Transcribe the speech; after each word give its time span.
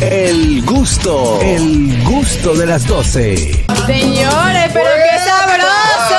El 0.00 0.64
gusto, 0.64 1.40
el 1.40 2.02
gusto 2.02 2.54
de 2.54 2.66
las 2.66 2.84
12. 2.86 3.64
Señores, 3.86 4.70
pero 4.72 4.90
qué 4.96 5.18
sabroso. 5.24 6.16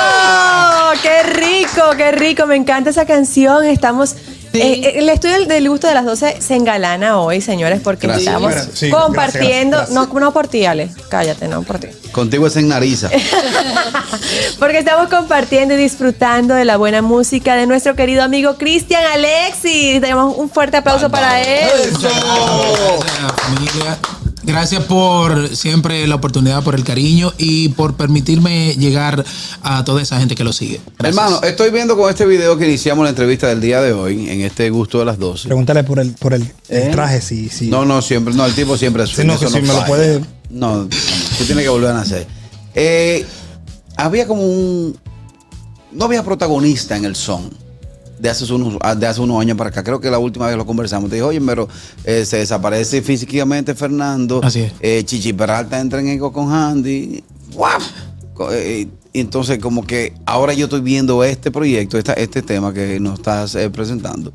Qué 1.02 1.22
rico, 1.24 1.82
qué 1.96 2.12
rico. 2.12 2.46
Me 2.46 2.56
encanta 2.56 2.88
esa 2.90 3.04
canción. 3.04 3.66
Estamos. 3.66 4.16
Eh, 4.52 4.92
el 4.96 5.08
estudio 5.08 5.44
del 5.46 5.68
gusto 5.68 5.86
de 5.86 5.94
las 5.94 6.04
12 6.04 6.40
se 6.40 6.54
engalana 6.54 7.20
hoy, 7.20 7.40
señores, 7.40 7.80
porque 7.82 8.06
Gracias. 8.06 8.26
estamos 8.26 8.52
Bueno, 8.54 8.70
sí, 8.72 8.90
compartiendo. 8.90 9.76
gracias, 9.76 9.94
gracias. 9.94 10.14
No, 10.14 10.20
no 10.20 10.32
por 10.32 10.48
ti, 10.48 10.64
Ale. 10.66 10.88
Cállate, 11.08 11.48
no 11.48 11.62
por 11.62 11.78
ti. 11.78 11.88
Contigo 12.12 12.46
es 12.46 12.56
en 12.56 12.68
nariza. 12.68 13.10
Porque 14.58 14.78
estamos 14.78 15.08
compartiendo 15.08 15.74
y 15.74 15.76
disfrutando 15.76 16.54
de 16.54 16.64
la 16.64 16.76
buena 16.78 17.02
música 17.02 17.56
de 17.56 17.66
nuestro 17.66 17.94
querido 17.94 18.22
amigo 18.22 18.56
Cristian 18.56 19.04
Alexis. 19.04 20.00
Tenemos 20.00 20.34
un 20.36 20.48
fuerte 20.48 20.78
aplauso 20.78 21.10
para 21.10 21.42
él. 21.42 21.68
Muchas 21.92 22.12
gracias, 24.46 24.84
por 24.84 25.54
siempre 25.54 26.06
la 26.06 26.14
oportunidad, 26.14 26.62
por 26.62 26.74
el 26.74 26.84
cariño 26.84 27.32
y 27.36 27.68
por 27.70 27.94
permitirme 27.96 28.74
llegar 28.74 29.24
a 29.62 29.84
toda 29.84 30.00
esa 30.02 30.18
gente 30.18 30.34
que 30.34 30.44
lo 30.44 30.52
sigue. 30.52 30.80
Gracias. 30.98 31.24
Hermano, 31.24 31.42
estoy 31.42 31.70
viendo 31.70 31.96
con 31.96 32.08
este 32.08 32.24
video 32.26 32.56
que 32.56 32.66
iniciamos 32.66 33.04
la 33.04 33.10
entrevista 33.10 33.48
del 33.48 33.60
día 33.60 33.80
de 33.82 33.92
hoy, 33.92 34.30
en 34.30 34.40
este 34.42 34.70
gusto 34.70 34.98
de 35.00 35.04
las 35.04 35.18
12. 35.18 35.48
Pregúntale 35.48 35.84
por 35.84 35.98
el, 35.98 36.12
por 36.12 36.32
el, 36.32 36.42
el 36.68 36.82
¿Eh? 36.84 36.88
traje, 36.92 37.20
si, 37.20 37.48
si 37.48 37.68
No, 37.68 37.84
no, 37.84 38.00
siempre, 38.00 38.32
no, 38.34 38.46
el 38.46 38.54
tipo 38.54 38.76
siempre 38.76 39.02
es 39.04 39.10
Sí, 39.10 39.24
no, 39.24 39.38
que 39.38 39.46
si 39.48 39.60
me 39.60 39.68
lo 39.68 39.84
puede- 39.84 40.20
No, 40.50 40.86
tú 41.38 41.44
tienes 41.44 41.64
que 41.64 41.68
volver 41.70 41.90
a 41.90 41.94
nacer. 41.94 42.26
Eh, 42.74 43.26
había 43.96 44.26
como 44.26 44.42
un. 44.42 44.96
No 45.92 46.04
había 46.04 46.22
protagonista 46.22 46.96
en 46.96 47.04
el 47.06 47.16
son 47.16 47.50
de 48.18 48.28
hace, 48.30 48.50
unos, 48.52 48.78
de 48.98 49.06
hace 49.06 49.20
unos 49.20 49.40
años 49.40 49.56
para 49.56 49.70
acá. 49.70 49.82
Creo 49.84 50.00
que 50.00 50.10
la 50.10 50.18
última 50.18 50.46
vez 50.46 50.56
lo 50.56 50.64
conversamos. 50.66 51.10
Te 51.10 51.16
dije, 51.16 51.24
oye, 51.26 51.40
pero 51.40 51.68
eh, 52.04 52.24
se 52.24 52.38
desaparece 52.38 53.02
físicamente 53.02 53.74
Fernando. 53.74 54.40
Así 54.42 54.60
es. 54.60 54.72
Eh, 54.80 55.02
Chichi 55.04 55.32
Peralta 55.32 55.78
entra 55.80 56.00
en 56.00 56.08
ego 56.08 56.32
con 56.32 56.50
Handy. 56.52 57.22
Co- 58.34 58.52
eh, 58.52 58.88
y 59.12 59.20
entonces, 59.20 59.58
como 59.58 59.86
que 59.86 60.12
ahora 60.26 60.52
yo 60.52 60.64
estoy 60.66 60.80
viendo 60.82 61.24
este 61.24 61.50
proyecto, 61.50 61.96
esta, 61.96 62.12
este 62.14 62.42
tema 62.42 62.72
que 62.74 63.00
nos 63.00 63.14
estás 63.18 63.54
eh, 63.54 63.70
presentando. 63.70 64.32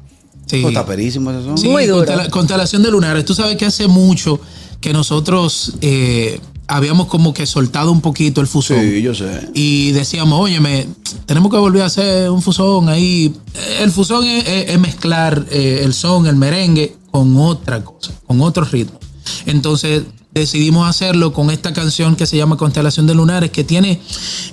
Sí. 0.48 0.62
Pues 0.62 0.74
está 0.74 0.86
perísimo 0.86 1.30
ese 1.32 1.44
son. 1.44 1.58
Sí, 1.58 1.70
Muy 1.70 1.86
duro. 1.86 2.06
constela- 2.06 2.30
constelación 2.30 2.82
de 2.84 2.92
lunares. 2.92 3.24
Tú 3.26 3.34
sabes 3.36 3.58
que 3.58 3.66
hace 3.66 3.88
mucho 3.88 4.40
que 4.82 4.92
nosotros 4.92 5.76
eh, 5.82 6.40
habíamos 6.76 7.08
como 7.08 7.34
que 7.34 7.46
soltado 7.46 7.92
un 7.92 8.02
poquito 8.02 8.42
el 8.42 8.48
fusón. 8.48 8.80
Sí, 8.82 9.02
yo 9.02 9.14
sé. 9.14 9.50
Y 9.54 9.92
decíamos, 9.92 10.40
óyeme, 10.40 10.88
tenemos 11.26 11.52
que 11.52 11.58
volver 11.58 11.82
a 11.84 11.86
hacer 11.88 12.30
un 12.30 12.42
fusón 12.42 12.90
ahí. 12.90 13.34
El 13.80 13.92
fusón 13.92 14.26
es, 14.26 14.48
es- 14.48 14.70
es 14.70 14.80
mezclar 14.80 15.46
eh, 15.52 15.82
el 15.84 15.94
son, 15.94 16.28
el 16.28 16.36
merengue, 16.36 16.96
con 17.12 17.36
otra 17.38 17.84
cosa, 17.84 18.12
con 18.26 18.40
otro 18.42 18.64
ritmo. 18.64 18.98
Entonces 19.46 20.04
decidimos 20.34 20.88
hacerlo 20.90 21.34
con 21.34 21.52
esta 21.52 21.74
canción 21.74 22.16
que 22.16 22.26
se 22.26 22.38
llama 22.38 22.56
Constelación 22.58 23.06
de 23.08 23.14
Lunares, 23.16 23.52
que 23.52 23.64
tiene 23.64 24.00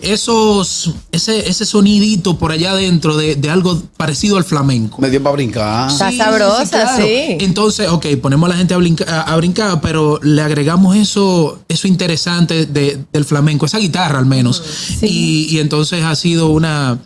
esos, 0.03 0.93
ese, 1.13 1.49
ese 1.49 1.65
sonidito 1.65 2.39
por 2.39 2.53
allá 2.53 2.73
adentro 2.73 3.17
de, 3.17 3.37
de 3.37 3.51
algo 3.51 3.81
parecido 3.97 4.37
al 4.37 4.45
flamenco. 4.45 5.01
Me 5.01 5.11
dio 5.11 5.23
para 5.23 5.35
brincar. 5.35 5.91
Está 5.91 6.11
sabrosa, 6.13 6.97
sí. 6.97 7.37
Entonces, 7.41 7.89
ok, 7.89 8.07
ponemos 8.21 8.49
a 8.49 8.53
la 8.53 8.59
gente 8.59 8.75
a, 8.75 8.79
brinca- 8.79 9.05
a- 9.09 9.23
a 9.33 9.37
brincar, 9.37 9.81
pero 9.81 10.19
le 10.23 10.43
agregamos 10.43 10.97
eso, 10.97 11.61
eso 11.69 11.87
interesante 11.89 12.67
de- 12.67 13.05
del 13.13 13.25
flamenco, 13.25 13.67
esa 13.67 13.79
guitarra 13.79 14.19
al 14.19 14.27
menos. 14.27 14.63
Y, 15.03 15.47
y 15.51 15.59
entonces 15.61 16.03
ha 16.05 16.15
sido 16.17 16.49
una, 16.51 16.99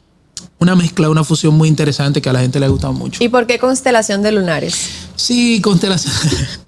una 0.58 0.76
mezcla, 0.76 1.10
una 1.10 1.24
fusión 1.24 1.54
muy 1.56 1.68
interesante 1.68 2.22
que 2.22 2.28
a 2.30 2.32
la 2.32 2.40
gente 2.40 2.58
le 2.60 2.66
ha 2.66 2.68
gustado 2.68 2.92
mucho. 2.92 3.22
¿Y 3.22 3.28
por 3.28 3.46
qué 3.46 3.58
constelación 3.58 4.22
de 4.22 4.32
lunares? 4.32 4.74
Sí, 5.16 5.60
constelación. 5.60 6.12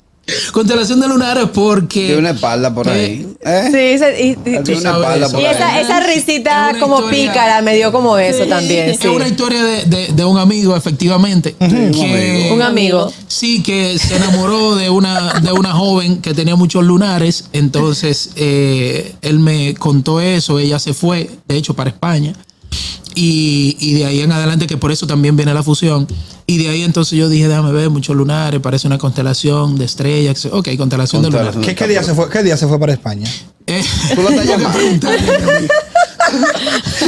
constelación 0.53 1.00
de 1.00 1.08
lunares 1.08 1.47
porque. 1.53 2.06
Tiene 2.06 2.19
una 2.19 2.30
espalda 2.30 2.75
por 2.75 2.89
ahí. 2.89 3.27
¿Eh? 3.44 3.62
Sí, 3.67 3.98
se- 3.98 4.22
y, 4.22 4.31
y- 4.31 4.34
Tiene 4.36 4.61
una 4.61 4.81
sabes 4.81 4.97
espalda 5.00 5.27
eso. 5.27 5.33
por 5.34 5.41
y 5.42 5.47
ahí. 5.47 5.55
esa, 5.55 5.81
esa 5.81 6.00
risita 6.00 6.70
Es 6.70 6.77
como 6.78 7.00
historia- 7.00 7.27
pícara 7.28 7.62
me 7.62 7.75
dio 7.77 7.92
como 7.92 8.16
eso 8.19 8.44
Sí, 8.44 8.48
también. 8.48 8.94
Sí. 8.94 9.06
Es 9.09 9.15
una 9.15 9.28
historia 9.28 9.62
de, 9.62 9.84
de- 9.84 10.09
de 10.12 10.25
un 10.25 10.38
amigo, 10.38 10.75
efectivamente. 10.76 11.54
que- 11.59 12.50
Un 12.53 12.62
amigo. 12.62 13.12
Sí, 13.28 13.62
que 13.62 13.98
se 13.98 14.16
enamoró 14.16 14.76
de 14.76 14.91
una, 14.91 15.34
de 15.41 15.53
una 15.53 15.72
joven 15.72 16.21
que 16.22 16.32
tenía 16.34 16.56
muchos 16.56 16.84
lunares. 16.84 17.44
Entonces, 17.53 18.31
eh, 18.37 19.15
él 19.22 19.38
me 19.38 19.75
contó 19.75 20.21
eso. 20.21 20.59
Ella 20.59 20.78
se 20.78 20.94
fue, 20.94 21.28
de 21.48 21.56
hecho, 21.56 21.75
para 21.75 21.91
España. 21.91 22.32
Y, 23.14 23.76
y 23.80 23.94
de 23.94 24.06
ahí 24.06 24.20
en 24.20 24.32
adelante, 24.32 24.66
que 24.66 24.76
por 24.76 24.91
eso 24.92 25.06
también 25.06 25.36
viene 25.36 25.54
la 25.54 25.62
fusión. 25.62 26.06
Y 26.47 26.58
de 26.62 26.69
ahí 26.69 26.82
entonces 26.82 27.16
yo 27.19 27.28
dije, 27.28 27.48
déjame 27.48 27.72
ver, 27.72 27.88
muchos 27.91 28.14
lunares, 28.16 28.60
parece 28.60 28.86
una 28.86 28.98
constelación 28.98 29.76
de 29.78 29.84
estrellas. 29.84 30.47
Ok, 30.50 30.69
constelación 30.76 31.22
de 31.22 31.30
lunares. 31.30 31.56
¿Qué, 31.62 31.74
qué 31.74 31.86
día 31.86 32.03
se 32.03 32.14
fue, 32.14 32.28
¿Qué 32.28 32.42
día 32.42 32.56
se 32.56 32.66
fue 32.66 32.78
para 32.78 32.92
España? 32.92 33.28
Eh, 33.66 33.82
Tú 34.14 34.20
lo 34.22 34.28
estás 34.28 34.47
tengo 34.47 34.66
que 34.69 34.78
preguntarle 34.78 35.19
a 35.19 35.38
mi 35.38 35.56
amigo. 35.56 35.72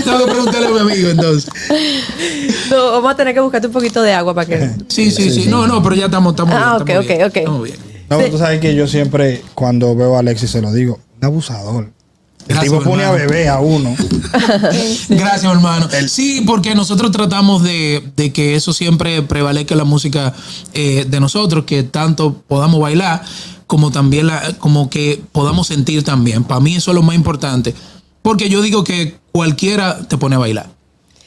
Tengo 0.05 0.19
que 0.19 0.31
preguntarle 0.33 0.67
a 0.67 0.71
mi 0.71 0.79
amigo 0.93 1.11
entonces. 1.11 1.51
No, 2.71 2.93
vamos 2.93 3.13
a 3.13 3.17
tener 3.17 3.35
que 3.35 3.41
buscarte 3.41 3.67
un 3.67 3.73
poquito 3.73 4.03
de 4.03 4.13
agua 4.13 4.35
para 4.35 4.47
que. 4.47 4.71
Sí, 4.89 5.11
sí, 5.11 5.31
sí. 5.31 5.47
No, 5.49 5.67
no, 5.67 5.83
pero 5.83 5.95
ya 5.97 6.07
estamos, 6.07 6.33
estamos 6.33 6.55
Ah, 6.57 6.79
bien. 6.85 6.99
ok, 6.99 7.05
estamos 7.05 7.07
bien, 7.07 7.21
ok, 7.23 7.27
ok. 7.29 7.37
estamos 7.37 7.63
bien. 7.63 7.77
No, 8.09 8.21
tú 8.31 8.39
sabes 8.39 8.61
que 8.61 8.75
yo 8.75 8.87
siempre, 8.87 9.43
cuando 9.55 9.95
veo 9.97 10.17
a 10.17 10.21
Alexis, 10.21 10.51
se 10.51 10.63
lo 10.63 10.73
digo, 10.73 11.01
un 11.19 11.25
abusador. 11.25 11.91
El 12.49 12.55
Gracias, 12.55 12.73
tipo 12.73 12.85
pone 12.85 13.03
a 13.05 13.11
bebé 13.11 13.49
a 13.49 13.59
uno. 13.59 13.95
Gracias, 15.09 15.45
hermano. 15.45 15.89
Sí, 16.09 16.43
porque 16.47 16.75
nosotros 16.75 17.11
tratamos 17.11 17.63
de, 17.63 18.05
de 18.15 18.33
que 18.33 18.55
eso 18.55 18.73
siempre 18.73 19.23
prevalezca 19.23 19.75
la 19.75 19.85
música 19.85 20.33
eh, 20.73 21.07
de 21.09 21.21
nosotros, 21.21 21.65
que 21.65 21.83
tanto 21.83 22.43
podamos 22.47 22.81
bailar 22.81 23.23
como 23.67 23.91
también 23.91 24.29
la, 24.29 24.55
como 24.59 24.91
que 24.91 25.21
podamos 25.33 25.67
sentir 25.67 26.05
también. 26.05 26.45
Para 26.45 26.61
mí 26.61 26.77
eso 26.77 26.93
es 26.93 26.95
lo 26.95 27.03
más 27.03 27.17
importante. 27.17 27.75
Porque 28.23 28.49
yo 28.49 28.63
digo 28.63 28.85
que 28.85 29.17
cualquiera 29.33 29.99
te 30.07 30.17
pone 30.19 30.37
a 30.37 30.39
bailar. 30.39 30.67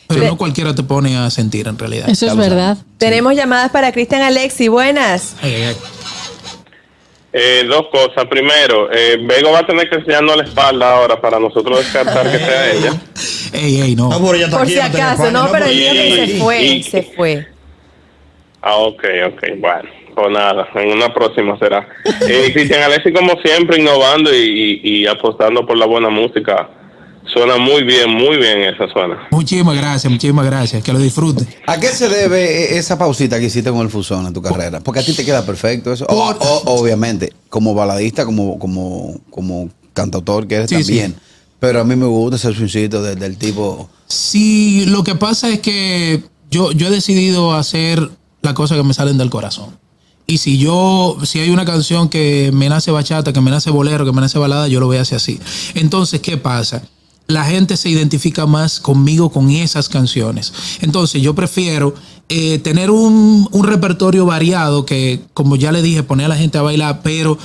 Pero 0.07 0.25
no 0.25 0.37
cualquiera 0.37 0.73
te 0.73 0.81
pone 0.81 1.17
a 1.17 1.29
sentir 1.29 1.67
en 1.67 1.77
realidad. 1.77 2.09
Eso 2.09 2.25
es 2.25 2.35
verdad. 2.35 2.77
Tenemos 2.97 3.35
llamadas 3.35 3.69
para 3.71 3.91
Cristian 3.91 4.23
Alexi. 4.23 4.67
Buenas. 4.67 5.33
Ay, 5.41 5.53
ay, 5.53 5.63
ay. 5.63 5.75
Eh, 7.31 7.63
dos 7.67 7.87
cosas. 7.91 8.25
Primero, 8.29 8.89
eh, 8.91 9.17
Vego 9.21 9.51
va 9.51 9.59
a 9.59 9.65
tener 9.67 9.87
que 9.89 9.97
enseñarnos 9.97 10.35
la 10.37 10.43
espalda 10.43 10.91
ahora 10.97 11.21
para 11.21 11.39
nosotros 11.39 11.79
descartar 11.79 12.31
que 12.31 12.37
sea 12.39 12.71
ella. 12.73 12.93
Ey, 13.53 13.81
ey, 13.81 13.95
no. 13.95 14.09
Ella 14.33 14.49
Por 14.49 14.65
si 14.67 14.73
ella 14.73 14.85
acaso, 14.85 15.29
no, 15.31 15.47
pero 15.51 15.65
el 15.65 15.71
y- 15.73 15.79
día 15.79 15.91
que 15.93 16.27
se 16.27 16.39
fue, 16.39 16.63
y- 16.63 16.83
se 16.83 17.03
fue. 17.03 17.47
Ah, 18.61 18.75
ok, 18.77 19.03
ok, 19.27 19.43
bueno. 19.57 19.89
Pues 20.15 20.31
nada, 20.31 20.67
en 20.75 20.91
una 20.91 21.13
próxima 21.13 21.57
será. 21.59 21.87
Eh, 22.27 22.49
Cristian 22.51 22.81
Alessi, 22.83 23.13
como 23.13 23.39
siempre, 23.41 23.79
innovando 23.79 24.33
y, 24.35 24.79
y- 24.83 25.01
y 25.03 25.07
apostando 25.07 25.65
por 25.65 25.77
la 25.77 25.85
buena 25.85 26.09
música. 26.09 26.67
Suena 27.33 27.57
muy 27.57 27.83
bien, 27.83 28.09
muy 28.09 28.37
bien 28.37 28.61
esa 28.63 28.87
suena. 28.91 29.27
Muchísimas 29.31 29.75
gracias, 29.75 30.11
muchísimas 30.11 30.45
gracias. 30.45 30.83
Que 30.83 30.91
lo 30.93 30.99
disfruten. 30.99 31.47
¿A 31.67 31.79
qué 31.79 31.87
se 31.87 32.09
debe 32.09 32.77
esa 32.77 32.97
pausita 32.97 33.39
que 33.39 33.45
hiciste 33.45 33.69
con 33.69 33.81
el 33.81 33.89
fusón 33.89 34.25
en 34.25 34.33
tu 34.33 34.41
carrera? 34.41 34.79
Porque 34.79 35.01
a 35.01 35.03
ti 35.05 35.13
te 35.13 35.23
queda 35.23 35.45
perfecto 35.45 35.93
eso. 35.93 36.05
O- 36.09 36.15
Por- 36.33 36.37
o- 36.41 36.63
obviamente, 36.79 37.31
como 37.49 37.73
baladista, 37.75 38.25
como, 38.25 38.57
como, 38.57 39.19
como 39.29 39.69
cantautor 39.93 40.47
que 40.47 40.55
eres 40.55 40.69
Sí, 40.69 40.77
también. 40.77 41.11
sí. 41.13 41.19
Pero 41.59 41.81
a 41.81 41.83
mí 41.83 41.95
me 41.95 42.05
gusta 42.05 42.37
ese 42.37 42.53
swingcito 42.53 43.03
de- 43.03 43.15
del 43.15 43.37
tipo. 43.37 43.89
Sí, 44.07 44.85
lo 44.87 45.03
que 45.03 45.13
pasa 45.15 45.49
es 45.49 45.59
que 45.59 46.23
yo, 46.49 46.71
yo 46.71 46.87
he 46.87 46.89
decidido 46.89 47.53
hacer 47.53 48.09
las 48.41 48.53
cosas 48.53 48.77
que 48.77 48.83
me 48.83 48.93
salen 48.93 49.17
del 49.17 49.29
corazón. 49.29 49.77
Y 50.25 50.37
si 50.37 50.57
yo, 50.57 51.17
si 51.23 51.39
hay 51.39 51.49
una 51.49 51.65
canción 51.65 52.07
que 52.07 52.51
me 52.53 52.69
nace 52.69 52.91
bachata, 52.91 53.33
que 53.33 53.41
me 53.41 53.51
nace 53.51 53.71
bolero, 53.71 54.05
que 54.05 54.11
me 54.13 54.21
nace 54.21 54.39
balada, 54.39 54.67
yo 54.67 54.79
lo 54.79 54.85
voy 54.85 54.97
a 54.97 55.01
hacer 55.01 55.17
así. 55.17 55.39
Entonces, 55.75 56.21
¿qué 56.21 56.37
pasa? 56.37 56.83
La 57.29 57.45
gente 57.45 57.77
se 57.77 57.89
identifica 57.89 58.47
más 58.47 58.79
conmigo 58.79 59.29
con 59.29 59.51
esas 59.51 59.87
canciones. 59.87 60.51
Entonces, 60.81 61.21
yo 61.21 61.35
prefiero 61.35 61.93
eh, 62.27 62.57
tener 62.57 62.89
un, 62.89 63.47
repertorio 63.61 64.25
variado 64.25 64.83
que, 64.83 65.21
como 65.35 65.55
ya 65.55 65.71
le 65.71 65.83
dije, 65.83 66.01
poner 66.01 66.25
a 66.25 66.29
la 66.29 66.37
gente 66.37 66.57
a 66.57 66.63
bailar, 66.63 67.01
pero 67.03 67.37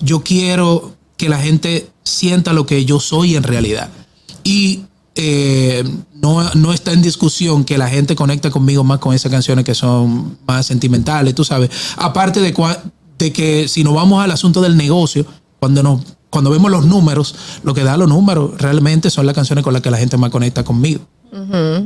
yo 0.00 0.22
quiero 0.22 0.94
que 1.16 1.28
la 1.28 1.40
gente 1.40 1.88
sienta 2.04 2.52
lo 2.52 2.66
que 2.66 2.84
yo 2.84 3.00
soy 3.00 3.34
en 3.34 3.42
realidad. 3.42 3.90
Y 4.44 4.82
eh, 5.16 5.82
no, 6.14 6.48
no 6.54 6.72
está 6.72 6.92
en 6.92 7.02
discusión 7.02 7.64
que 7.64 7.78
la 7.78 7.88
gente 7.88 8.14
conecta 8.14 8.48
conmigo 8.48 8.84
más 8.84 9.00
con 9.00 9.12
esas 9.12 9.32
canciones 9.32 9.64
que 9.64 9.74
son 9.74 10.38
más 10.46 10.66
sentimentales, 10.66 11.34
tú 11.34 11.44
sabes. 11.44 11.68
Aparte 11.96 12.40
de, 12.40 12.54
de 13.18 13.32
que 13.32 13.66
si 13.66 13.82
nos 13.82 13.94
vamos 13.94 14.22
al 14.22 14.30
asunto 14.30 14.62
del 14.62 14.76
negocio, 14.76 15.26
cuando 15.58 15.82
nos 15.82 16.00
cuando 16.32 16.50
vemos 16.50 16.70
los 16.70 16.86
números, 16.86 17.34
lo 17.62 17.74
que 17.74 17.84
da 17.84 17.96
los 17.98 18.08
números 18.08 18.52
realmente 18.58 19.10
son 19.10 19.26
las 19.26 19.34
canciones 19.34 19.62
con 19.62 19.74
las 19.74 19.82
que 19.82 19.90
la 19.90 19.98
gente 19.98 20.16
más 20.16 20.30
conecta 20.30 20.64
conmigo. 20.64 21.02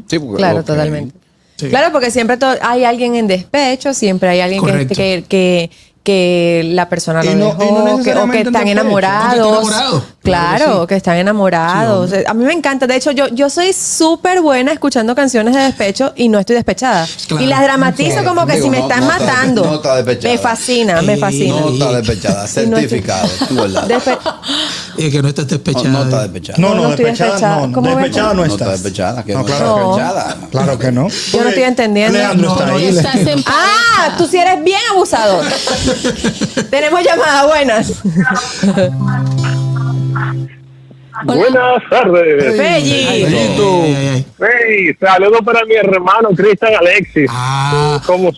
Sí, 0.06 0.18
porque- 0.20 0.36
Claro, 0.36 0.60
ok. 0.60 0.64
totalmente. 0.66 1.14
Sí. 1.56 1.68
Claro, 1.68 1.90
porque 1.90 2.10
siempre 2.12 2.38
hay 2.62 2.84
alguien 2.84 3.16
en 3.16 3.26
despecho, 3.26 3.92
siempre 3.92 4.28
hay 4.28 4.40
alguien 4.40 4.62
que, 4.62 4.70
Correcto. 4.70 4.94
que, 4.94 5.24
que, 5.28 5.70
que 6.06 6.62
la 6.72 6.88
persona 6.88 7.20
lo 7.20 7.32
Y 7.32 7.34
no- 7.34 7.48
y 7.60 7.72
no 7.72 7.84
dejó, 7.84 8.02
que- 8.04 8.14
o 8.14 8.30
que 8.30 8.40
están 8.42 8.68
enamorados. 8.68 9.36
No, 9.36 9.42
que 9.42 9.66
está 9.66 9.76
enamorado. 9.76 10.04
Claro, 10.22 10.56
Claro 10.56 10.66
que 10.74 10.80
sí. 10.82 10.86
que 10.86 10.94
están 10.96 11.16
enamorados. 11.16 12.12
a 12.26 12.32
mí 12.34 12.44
me 12.44 12.52
encanta. 12.52 12.86
De 12.86 12.94
hecho, 12.94 13.10
yo, 13.10 13.26
yo 13.28 13.50
soy 13.50 13.72
súper 13.72 14.40
buena 14.40 14.70
escuchando 14.72 15.16
canciones 15.16 15.52
de 15.56 15.62
despecho 15.62 16.12
y 16.14 16.28
no 16.28 16.38
estoy 16.38 16.54
despechada. 16.54 17.08
Claro. 17.26 17.42
Y 17.42 17.46
las 17.48 17.60
dramatizo 17.60 18.22
como 18.24 18.46
que 18.46 18.52
Digo, 18.54 18.66
si 18.66 18.70
me 18.70 18.78
no- 18.78 18.84
están 18.88 19.00
no 19.04 19.10
está- 19.10 19.24
matando. 19.26 19.64
no 19.64 19.74
está 19.74 19.96
despechada. 19.96 20.32
me 20.34 20.38
fascina, 20.38 21.02
me 21.02 21.16
fascina. 21.16 21.60
No 21.60 21.70
está 21.70 21.92
despechada, 22.00 22.44
Y 22.62 22.66
no 22.68 22.76
estoy- 22.78 22.80
certificado. 22.82 23.28
tú, 23.48 23.54
¿verdad? 23.62 23.88
Despe- 23.88 24.18
Y 24.98 25.10
que 25.10 25.22
no 25.22 25.28
estés 25.28 25.44
No, 25.44 25.50
despechado. 25.50 25.88
no 25.90 26.02
está 26.04 26.22
despechada. 26.22 26.58
No, 26.58 26.68
No, 26.68 26.74
no, 26.74 26.82
no 26.82 26.88
despechada, 26.90 27.30
despechada. 27.32 27.66
no. 27.66 27.82
Despechada 27.82 28.28
no 28.28 28.34
No 28.34 28.44
está. 28.44 28.54
está 28.64 28.70
despechada, 28.72 29.24
que 29.24 29.32
no, 29.32 29.38
No, 29.40 29.44
está 29.46 29.56
claro. 29.58 29.76
No. 29.76 29.88
despechada. 29.96 30.36
Claro 30.50 30.78
que 30.78 30.92
no. 30.92 31.08
Yo 31.08 31.42
no 31.42 31.48
estoy 31.48 31.62
entendiendo. 31.64 32.18
Leandro 32.18 32.46
No, 32.48 32.52
está 32.54 32.66
no, 32.66 32.76
ahí. 32.76 32.84
no 32.86 32.90
Le- 32.92 32.96
Estás 32.98 33.16
en 33.16 33.44
Ah, 33.46 34.14
tú 34.18 34.26
sí 34.26 34.36
eres 34.38 34.62
bien 34.64 34.80
abusador. 34.92 35.44
Tenemos 36.70 37.02
llamadas 37.04 37.46
buenas. 37.46 37.92
Buenas 41.24 41.82
tardes. 41.90 42.60
Ay. 42.60 44.24
Hey, 44.38 44.94
saludos 45.00 45.40
para 45.44 45.64
mi 45.64 45.74
hermano 45.74 46.28
Cristian 46.36 46.74
Alexis. 46.78 47.26
Ah, 47.30 48.00
Como, 48.06 48.30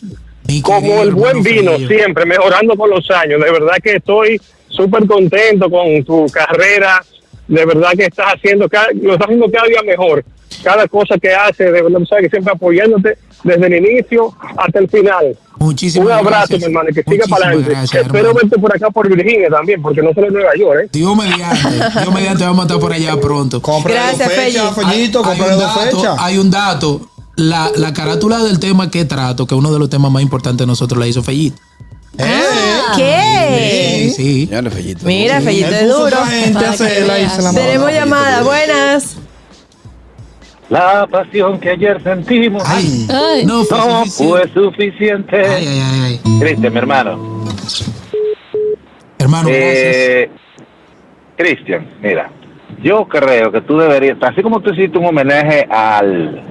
como 0.62 1.02
el 1.02 1.12
buen 1.12 1.43
vino, 1.43 1.76
siempre 1.76 2.25
mejorando 2.25 2.76
con 2.76 2.88
los 2.90 3.10
años. 3.10 3.40
De 3.43 3.50
verdad 3.50 3.75
que 3.82 3.96
estoy 3.96 4.40
súper 4.69 5.06
contento 5.06 5.70
con 5.70 6.05
tu 6.05 6.26
carrera. 6.26 7.03
De 7.47 7.65
verdad 7.65 7.93
que 7.97 8.05
estás 8.05 8.35
haciendo, 8.35 8.69
cada, 8.69 8.88
lo 8.93 9.15
estás 9.15 9.26
haciendo 9.26 9.50
cada 9.50 9.67
día 9.67 9.82
mejor. 9.82 10.25
Cada 10.62 10.87
cosa 10.88 11.17
que 11.19 11.32
haces, 11.32 11.73
de 11.73 11.82
verdad, 11.82 12.00
sabes 12.09 12.25
que 12.25 12.31
siempre 12.31 12.53
apoyándote 12.53 13.17
desde 13.44 13.67
el 13.67 13.87
inicio 13.87 14.35
hasta 14.56 14.79
el 14.79 14.88
final. 14.88 15.37
Muchísimas 15.59 16.06
Un 16.06 16.12
abrazo, 16.12 16.31
gracias. 16.31 16.61
mi 16.61 16.67
hermano, 16.67 16.91
y 16.91 16.94
que 16.94 17.03
siga 17.03 17.26
para 17.29 17.47
adelante. 17.47 17.70
gracias, 17.70 18.03
Espero 18.06 18.35
verte 18.35 18.59
por 18.59 18.75
acá 18.75 18.91
por 18.91 19.09
Virginia 19.09 19.49
también, 19.49 19.82
porque 19.82 20.03
no 20.03 20.12
solo 20.12 20.29
en 20.29 20.35
Nueva 20.35 20.53
York, 20.56 20.81
¿eh? 20.85 20.88
Dios 20.93 21.17
mediante, 21.17 22.00
Dios 22.00 22.15
mediante 22.15 22.44
vamos 22.44 22.61
a 22.61 22.62
estar 22.67 22.81
por 22.81 22.93
allá 22.93 23.20
pronto. 23.20 23.61
Dos 23.61 23.85
Gracias, 23.85 24.32
Felli. 24.32 24.59
Fellito, 24.75 25.23
un 25.23 25.38
dato, 25.59 26.17
hay 26.19 26.38
un 26.38 26.50
dato. 26.50 27.00
La, 27.37 27.70
la 27.76 27.93
carátula 27.93 28.38
del 28.43 28.59
tema 28.59 28.91
que 28.91 29.05
trato, 29.05 29.47
que 29.47 29.55
es 29.55 29.59
uno 29.59 29.73
de 29.73 29.79
los 29.79 29.88
temas 29.88 30.11
más 30.11 30.23
importantes 30.23 30.59
de 30.59 30.67
nosotros, 30.67 30.99
la 30.99 31.06
hizo 31.06 31.23
Fellito. 31.23 31.56
Ah, 32.20 32.93
¿Qué? 32.97 34.05
Sí, 34.09 34.11
sí. 34.11 34.47
Señores, 34.47 34.75
Fellito. 34.75 35.06
Mira, 35.06 35.41
Fellito 35.41 35.70
es 35.70 35.88
duro. 35.88 36.17
Tenemos 37.55 37.55
mandó. 37.55 37.91
llamadas 37.91 38.44
buenas. 38.44 39.17
La 40.69 41.06
pasión 41.06 41.59
que 41.59 41.70
ayer 41.70 42.03
sentimos 42.03 42.62
Ay, 42.67 43.06
Ay. 43.11 43.47
no 43.47 43.65
fue 43.65 43.79
no 43.79 44.05
suficiente. 44.05 44.29
fue 44.29 44.49
suficiente. 44.53 45.37
Ay, 45.47 45.67
ay, 45.67 45.81
ay, 45.82 46.20
ay. 46.25 46.38
Cristian, 46.41 46.73
mi 46.75 46.79
hermano. 46.79 47.44
Hermano, 49.19 49.49
gracias. 49.49 49.97
Eh, 49.97 50.31
Cristian, 51.37 51.88
mira, 52.03 52.31
yo 52.82 53.06
creo 53.09 53.50
que 53.50 53.61
tú 53.62 53.79
deberías, 53.79 54.19
así 54.20 54.43
como 54.43 54.61
tú 54.61 54.70
hiciste 54.73 54.99
un 54.99 55.06
homenaje 55.06 55.67
al, 55.70 56.43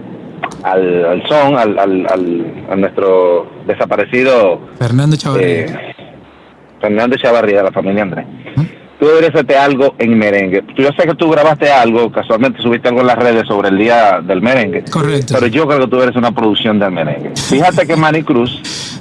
al, 0.64 1.06
al 1.06 1.28
son, 1.28 1.58
al, 1.58 1.78
al, 1.80 2.08
al- 2.10 2.66
a 2.72 2.76
nuestro 2.76 3.48
desaparecido 3.66 4.62
Fernando 4.80 5.16
Chavarría. 5.16 5.48
eh, 5.66 5.96
Fernando 6.82 7.18
Chavarría, 7.18 7.58
de 7.58 7.64
la 7.64 7.72
familia 7.72 8.04
Andrés. 8.04 8.26
Tú 9.00 9.06
deberías 9.06 9.30
hacerte 9.32 9.56
algo 9.56 9.94
en 10.00 10.18
merengue. 10.18 10.64
Yo 10.76 10.90
sé 10.98 11.08
que 11.08 11.14
tú 11.14 11.30
grabaste 11.30 11.72
algo, 11.72 12.12
casualmente 12.12 12.62
subiste 12.64 12.88
algo 12.88 13.02
en 13.02 13.08
las 13.08 13.16
redes 13.18 13.48
sobre 13.48 13.70
el 13.70 13.78
día 13.78 14.22
del 14.24 14.42
merengue. 14.42 14.84
Correcto. 14.92 15.36
Pero 15.36 15.46
yo 15.48 15.68
creo 15.68 15.82
que 15.82 15.88
tú 15.88 16.02
eres 16.02 16.16
una 16.16 16.32
producción 16.32 16.80
del 16.80 16.92
merengue. 16.92 17.32
Fíjate 17.36 17.86
que 17.86 17.96
Manny 17.96 18.24
Cruz, 18.24 18.60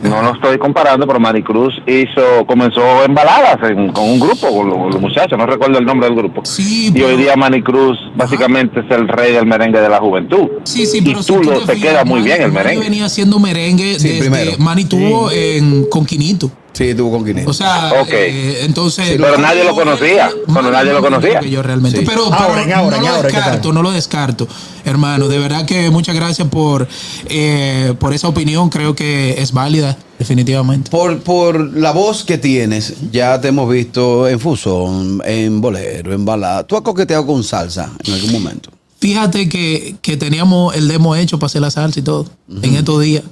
no 0.08 0.22
lo 0.22 0.32
estoy 0.34 0.58
comparando, 0.58 1.06
pero 1.06 1.18
Manny 1.20 1.42
Cruz 1.42 1.74
hizo, 1.86 2.46
comenzó 2.46 3.04
en 3.04 3.14
baladas 3.14 3.58
en- 3.70 3.92
con 3.92 4.04
un 4.04 4.20
grupo, 4.20 4.48
con 4.54 4.68
los, 4.68 4.92
los 4.94 5.00
muchachos, 5.00 5.38
no 5.38 5.46
recuerdo 5.46 5.78
el 5.78 5.84
nombre 5.84 6.08
del 6.08 6.16
grupo. 6.16 6.42
Sí, 6.44 6.92
y 6.94 7.02
hoy 7.02 7.16
día 7.16 7.36
Manny 7.36 7.62
Cruz 7.62 7.98
básicamente 8.14 8.80
es 8.80 8.90
el 8.90 9.08
rey 9.08 9.32
del 9.32 9.46
merengue 9.46 9.80
de 9.80 9.88
la 9.88 9.98
juventud. 9.98 10.48
Sí, 10.64 10.86
sí, 10.86 10.98
y 10.98 11.02
pero 11.02 11.22
si 11.22 11.32
tú, 11.32 11.42
lo, 11.42 11.60
te 11.60 11.66
te 11.66 11.72
fijas, 11.74 11.90
queda 11.92 12.04
muy 12.04 12.22
bien 12.22 12.42
el 12.42 12.52
Manny 12.52 12.64
merengue. 12.64 12.84
venía 12.84 13.04
haciendo 13.06 13.38
merengue 13.38 13.98
Sí, 13.98 14.08
desde 14.08 14.20
primero. 14.20 14.52
Manny 14.58 14.84
tuvo 14.84 15.30
en 15.30 15.86
con 15.90 16.04
Quinito. 16.06 16.50
Sí, 16.76 16.94
tuvo 16.94 17.12
con 17.12 17.24
Guinea. 17.24 17.44
O 17.48 17.54
sea, 17.54 17.90
eh, 18.10 18.58
entonces. 18.64 19.08
Pero 19.16 19.38
nadie 19.38 19.64
lo 19.64 19.74
conocía, 19.74 20.30
pero 20.46 20.70
nadie 20.70 20.92
lo 20.92 21.00
conocía. 21.00 21.40
que 21.40 21.48
yo 21.48 21.62
realmente. 21.62 22.00
Sí. 22.00 22.04
Pero, 22.06 22.26
Ahora, 22.26 22.48
pero 22.48 22.60
en 22.64 22.72
ahora, 22.74 22.90
no 22.90 22.96
en 22.96 23.02
lo 23.02 23.08
ahora, 23.16 23.28
descarto, 23.28 23.72
no 23.72 23.82
lo 23.82 23.92
descarto, 23.92 24.46
hermano. 24.84 25.26
De 25.28 25.38
verdad 25.38 25.64
que 25.64 25.88
muchas 25.88 26.14
gracias 26.14 26.48
por, 26.48 26.86
eh, 27.30 27.94
por 27.98 28.12
esa 28.12 28.28
opinión. 28.28 28.68
Creo 28.68 28.94
que 28.94 29.40
es 29.40 29.52
válida, 29.52 29.96
definitivamente. 30.18 30.90
Por, 30.90 31.20
por 31.20 31.58
la 31.78 31.92
voz 31.92 32.24
que 32.24 32.36
tienes, 32.36 32.92
ya 33.10 33.40
te 33.40 33.48
hemos 33.48 33.70
visto 33.70 34.28
en 34.28 34.38
fusón, 34.38 35.22
en 35.24 35.62
bolero, 35.62 36.12
en 36.12 36.26
balada. 36.26 36.66
¿Tú 36.66 36.76
has 36.76 36.82
coqueteado 36.82 37.24
con 37.24 37.42
salsa 37.42 37.90
en 38.04 38.12
algún 38.12 38.32
momento? 38.32 38.68
Fíjate 39.00 39.48
que, 39.48 39.96
que 40.02 40.18
teníamos 40.18 40.76
el 40.76 40.88
demo 40.88 41.16
hecho 41.16 41.38
para 41.38 41.46
hacer 41.46 41.62
la 41.62 41.70
salsa 41.70 42.00
y 42.00 42.02
todo 42.02 42.26
en 42.62 42.74
estos 42.74 43.00
días, 43.00 43.22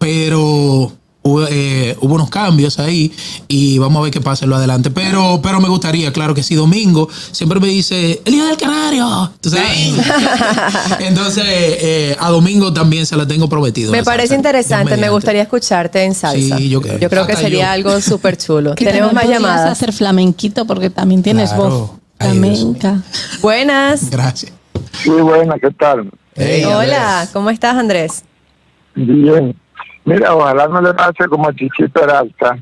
pero 0.00 0.92
hubo, 1.28 1.46
eh, 1.48 1.96
hubo 2.00 2.14
unos 2.14 2.30
cambios 2.30 2.78
ahí 2.78 3.12
y 3.48 3.78
vamos 3.78 4.00
a 4.00 4.02
ver 4.04 4.12
qué 4.12 4.20
pasa 4.20 4.44
en 4.44 4.50
lo 4.50 4.56
adelante. 4.56 4.90
Pero, 4.90 5.40
pero 5.42 5.60
me 5.60 5.68
gustaría, 5.68 6.12
claro 6.12 6.34
que 6.34 6.42
sí, 6.42 6.54
Domingo 6.54 7.08
siempre 7.32 7.60
me 7.60 7.68
dice, 7.68 8.20
el 8.24 8.32
día 8.32 8.44
del 8.46 8.56
canario. 8.56 9.32
Entonces, 11.00 11.44
eh, 11.46 12.16
a 12.18 12.30
Domingo 12.30 12.72
también 12.72 13.06
se 13.06 13.16
la 13.16 13.26
tengo 13.26 13.48
prometido. 13.48 13.92
Me 13.92 14.02
parece 14.04 14.28
salsa. 14.28 14.36
interesante, 14.36 14.96
me 14.96 15.08
gustaría 15.10 15.42
escucharte 15.42 16.04
en 16.04 16.14
salsa. 16.14 16.58
Sí, 16.58 16.68
yo 16.68 16.80
creo. 16.80 17.08
creo 17.08 17.26
que 17.26 17.36
sería 17.36 17.66
yo. 17.66 17.70
algo 17.72 18.00
súper 18.00 18.36
chulo. 18.36 18.74
Tenemos 18.74 19.12
más 19.12 19.28
llamadas. 19.28 19.70
hacer 19.70 19.92
flamenquito 19.92 20.64
porque 20.66 20.90
también 20.90 21.22
tienes 21.22 21.50
Claro. 21.50 21.68
voz 21.70 21.90
flamenca. 22.18 23.02
Buenas. 23.40 24.10
Gracias. 24.10 24.52
Sí, 25.02 25.10
buena, 25.10 25.56
¿qué 25.58 25.70
tal? 25.70 26.10
Hey, 26.34 26.64
Hola. 26.64 27.28
¿cómo 27.32 27.50
estás, 27.50 27.76
Andrés? 27.76 28.22
Bien. 28.94 29.54
Mira, 30.08 30.34
ojalá 30.34 30.66
no 30.68 30.80
le 30.80 30.94
pase 30.94 31.26
como 31.28 31.48
a 31.48 31.52
Chichi 31.54 31.88
Peralta, 31.88 32.58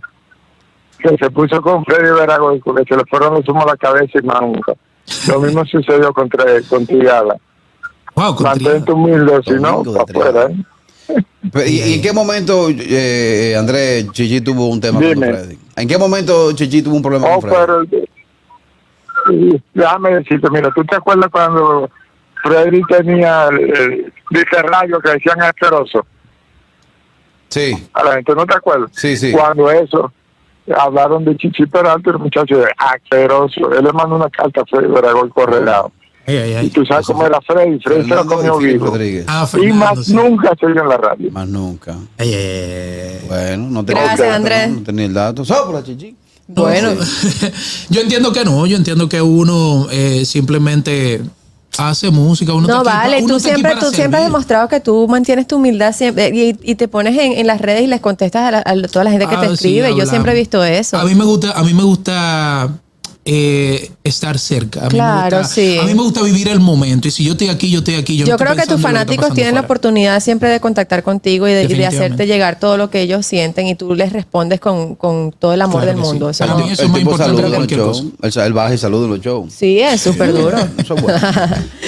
que 0.99 1.17
se 1.17 1.31
puso 1.31 1.61
con 1.63 1.85
Freddy 1.85 2.11
Veragón, 2.13 2.61
porque 2.65 2.85
se 2.89 2.97
le 2.97 3.05
fueron 3.05 3.35
los 3.35 3.49
humos 3.49 3.65
a 3.65 3.69
la 3.69 3.77
cabeza 3.77 4.19
y 4.21 4.27
más 4.27 4.41
nunca. 4.41 4.73
Lo 5.29 5.41
mismo 5.41 5.65
sucedió 5.65 6.13
con, 6.13 6.29
Tre- 6.29 6.67
con 6.69 6.85
Triada. 6.87 7.37
Wow, 8.15 8.35
con 8.35 8.45
Mantente 8.45 8.93
humilde, 8.93 9.41
si 9.47 9.53
no, 9.55 9.83
para 9.85 10.03
afuera. 10.03 10.49
¿eh? 10.51 11.23
Pero, 11.53 11.67
¿Y, 11.69 11.81
y 11.83 11.95
en 11.95 12.03
qué 12.03 12.13
momento, 12.13 12.67
eh, 12.71 13.55
Andrés, 13.57 14.11
Chichi 14.11 14.41
tuvo 14.41 14.67
un 14.69 14.81
tema 14.81 14.99
Dime. 14.99 15.15
con 15.15 15.25
Freddy? 15.25 15.59
¿En 15.77 15.87
qué 15.89 15.99
momento 15.99 16.51
Chichi 16.53 16.83
tuvo 16.83 16.97
un 16.97 17.03
problema 17.03 17.29
Oh, 17.29 17.41
con 17.41 17.51
Freddy? 17.51 17.89
pero, 17.91 19.33
y 19.33 19.63
déjame 19.75 20.17
decirte, 20.17 20.49
mira, 20.51 20.71
¿tú 20.75 20.83
te 20.85 20.97
acuerdas 20.97 21.31
cuando 21.31 21.89
Freddy 22.43 22.81
tenía 22.89 23.47
el, 23.49 23.59
el 23.77 24.13
dice 24.31 24.63
radio 24.63 24.99
que 25.01 25.11
decían 25.11 25.41
asqueroso? 25.43 26.05
Sí, 27.49 27.73
A 27.93 28.03
la 28.05 28.15
gente 28.15 28.35
no 28.35 28.45
te 28.47 28.57
acuerdas. 28.57 28.91
Sí, 28.95 29.17
sí. 29.17 29.33
Cuando 29.33 29.71
eso, 29.71 30.13
hablaron 30.77 31.25
de 31.25 31.37
Chichi 31.37 31.67
Peralta, 31.67 32.11
el 32.11 32.19
muchacho 32.19 32.59
de 32.59 32.67
asqueroso. 32.77 33.73
Él 33.73 33.85
le 33.85 33.93
mandó 33.93 34.17
una 34.17 34.29
carta 34.31 34.63
a 34.63 34.65
Freddy 34.67 34.93
Veragón 34.93 35.29
correlado. 35.31 35.93
Ay, 36.27 36.37
ay, 36.39 36.55
ay. 36.55 36.67
Y 36.67 36.71
tú 36.71 36.85
sabes 36.85 37.07
cómo 37.07 37.25
era 37.25 37.41
Freddy, 37.41 37.79
Freddy 37.79 38.09
se 38.09 38.15
lo 38.15 38.27
comió 38.27 38.59
vivo. 38.59 38.87
Rodríguez. 38.87 39.25
Ah, 39.29 39.49
Y 39.63 39.73
más 39.73 40.07
sí. 40.07 40.15
nunca 40.15 40.53
se 40.59 40.67
vio 40.67 40.83
en 40.83 40.89
la 40.89 40.97
radio. 40.97 41.31
Más 41.31 41.47
nunca. 41.49 41.97
Bueno, 43.29 43.69
no 43.71 43.85
tenía 43.85 44.03
Gracias, 44.03 44.21
el 44.21 44.27
dato, 44.27 44.35
Andrés. 44.37 44.69
No 44.71 44.83
tenía 44.83 45.07
el 45.07 45.15
dato. 45.15 45.45
Sopla, 45.45 45.85
Chichi. 45.85 46.17
Bueno, 46.49 46.91
yo 47.91 48.01
entiendo 48.01 48.33
que 48.33 48.45
no, 48.45 48.67
yo 48.67 48.77
entiendo 48.77 49.09
que 49.09 49.21
uno 49.21 49.89
eh, 49.91 50.25
simplemente 50.25 51.21
hace 51.79 52.11
música. 52.11 52.53
Uno 52.53 52.67
no 52.69 52.83
vale, 52.85 53.19
uno 53.19 53.35
tú 53.35 53.41
siempre, 53.41 53.75
tú 53.79 53.91
siempre 53.91 54.19
has 54.21 54.25
demostrado 54.27 54.69
que 54.69 54.81
tú 54.81 55.07
mantienes 55.09 55.47
tu 55.47 55.57
humildad 55.57 55.95
siempre, 55.95 56.29
y, 56.35 56.57
y 56.63 56.75
te 56.77 56.89
pones 56.89 57.19
en, 57.19 57.33
en 57.33 57.47
las 57.47 57.61
redes 57.61 57.83
y 57.83 57.87
les 57.87 58.01
contestas 58.01 58.43
a, 58.43 58.51
la- 58.51 58.63
a 58.65 58.89
toda 58.89 59.05
la 59.05 59.11
gente 59.11 59.27
que 59.27 59.35
Ah, 59.37 59.41
te 59.41 59.47
sí, 59.49 59.55
escribe. 59.55 59.97
Yo 59.97 60.07
siempre 60.07 60.33
he 60.33 60.35
visto 60.35 60.63
eso. 60.65 60.97
A 60.99 61.05
mí 61.05 61.15
me 61.15 61.25
gusta, 61.25 61.53
a 61.53 61.63
mí 61.63 61.73
me 61.75 61.83
gusta 61.83 62.69
eh, 63.29 63.91
estar 64.05 64.39
cerca. 64.39 64.81
A 64.81 64.83
mí 64.85 64.89
me 64.91 64.95
Claro, 64.99 65.39
gusta- 65.39 65.53
sí. 65.55 65.79
A 65.79 65.83
mí 65.83 65.95
me 65.95 66.03
gusta 66.03 66.23
vivir 66.23 66.47
el 66.49 66.61
momento. 66.61 67.09
Y 67.09 67.11
si 67.11 67.25
yo 67.25 67.33
estoy 67.33 67.49
aquí, 67.49 67.69
yo 67.71 67.81
estoy 67.81 67.97
aquí. 67.97 68.17
Yo, 68.17 68.25
Yo 68.25 68.35
no 68.35 68.39
creo 68.39 68.55
que 68.55 68.67
tus 68.67 68.81
fanáticos 68.81 69.35
tienen 69.35 69.55
la 69.55 69.61
afuera. 69.61 69.67
oportunidad 69.67 70.21
siempre 70.21 70.49
de 70.49 70.61
contactar 70.61 71.03
contigo 71.03 71.49
y 71.49 71.53
de, 71.53 71.65
y 71.65 71.67
de 71.75 71.87
hacerte 71.87 72.27
llegar 72.29 72.61
todo 72.61 72.77
lo 72.77 72.89
que 72.89 73.01
ellos 73.01 73.27
sienten 73.27 73.67
y 73.67 73.75
tú 73.75 73.95
les 73.97 74.13
respondes 74.13 74.61
con, 74.61 74.95
con 74.95 75.33
todo 75.33 75.53
el 75.53 75.61
amor 75.63 75.83
Claro 75.83 75.87
del 75.89 75.97
que 75.97 76.03
sí. 76.03 76.09
mundo. 76.09 76.31
Eso 76.31 76.47
Para 76.47 76.59
no- 76.61 76.65
eso 76.71 76.83
el 76.83 76.89
es 76.89 76.95
tipo 76.95 76.99
importante 76.99 77.43
que 77.43 77.49
cualquier 77.49 77.81
cosa. 77.81 78.47
Él, 78.47 78.53
baja 78.53 78.75
y 78.75 78.79
saluda 78.79 79.05
en 79.07 79.11
los 79.11 79.21
shows. 79.21 79.53
Sí, 79.53 79.81
es 79.81 80.01
súper 80.01 80.33
duro. 80.33 80.57
Eso 80.79 80.95
es 80.95 81.03
bueno. 81.03 81.19